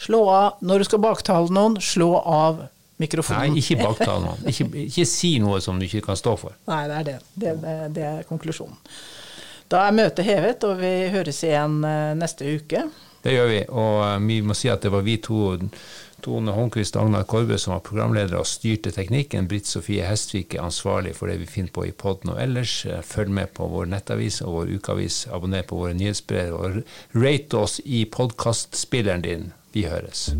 Slå 0.00 0.24
av 0.32 0.60
når 0.64 0.80
du 0.80 0.88
skal 0.88 1.02
baktale 1.04 1.52
noen, 1.52 1.76
slå 1.84 2.14
av 2.18 2.62
mikrofonen. 3.00 3.52
Nei, 3.52 3.62
ikke 3.62 3.80
baktale 3.82 4.24
noen. 4.24 4.48
Ikke, 4.48 4.68
ikke, 4.86 5.06
si 5.08 5.34
noe 5.42 5.60
som 5.64 5.80
du 5.80 5.86
ikke 5.88 6.04
kan 6.08 6.18
stå 6.18 6.36
for. 6.40 6.56
Nei, 6.70 6.82
det 6.88 6.98
er 6.98 7.08
det. 7.08 7.18
Det, 7.34 7.54
det, 7.96 8.06
er 8.08 8.28
konklusjonen. 8.28 8.80
Da 9.70 9.84
er 9.86 9.96
møtet 9.96 10.26
hevet, 10.26 10.64
og 10.66 10.80
vi 10.80 10.92
høres 11.12 11.44
igjen 11.46 11.80
eh, 11.86 12.12
neste 12.18 12.56
uke. 12.58 12.88
Det 13.20 13.34
gjør 13.34 13.50
vi, 13.52 13.60
og 13.68 13.98
eh, 14.06 14.16
vi 14.26 14.40
må 14.42 14.56
si 14.56 14.72
at 14.72 14.82
det 14.82 14.92
var 14.92 15.04
vi 15.06 15.18
to, 15.22 15.52
Tone 16.20 16.52
Holmquist 16.52 16.96
og 16.96 17.06
Agnar 17.06 17.24
Korbe, 17.28 17.56
som 17.60 17.74
var 17.74 17.84
programledere 17.84 18.40
og 18.40 18.48
styrte 18.48 18.92
teknikken. 18.92 19.48
Britt 19.48 19.68
Sofie 19.68 20.04
Hestvik 20.04 20.56
er 20.56 20.66
ansvarlig 20.66 21.14
for 21.16 21.30
det 21.30 21.38
vi 21.40 21.48
finner 21.48 21.72
på 21.76 21.86
i 21.88 21.94
poden 21.96 22.34
og 22.34 22.42
ellers. 22.42 22.80
Eh, 22.86 23.00
følg 23.06 23.32
med 23.36 23.54
på 23.56 23.68
vår 23.70 23.88
nettavis 23.92 24.40
og 24.44 24.58
vår 24.58 24.74
ukeavis. 24.80 25.22
Abonner 25.32 25.64
på 25.68 25.80
våre 25.80 25.96
nyhetsbrev, 25.96 26.52
og 26.56 26.82
rate 27.16 27.62
oss 27.62 27.80
i 27.84 28.04
podkastspilleren 28.10 29.24
din. 29.24 29.50
Vi 29.72 29.84
høres. 29.86 30.36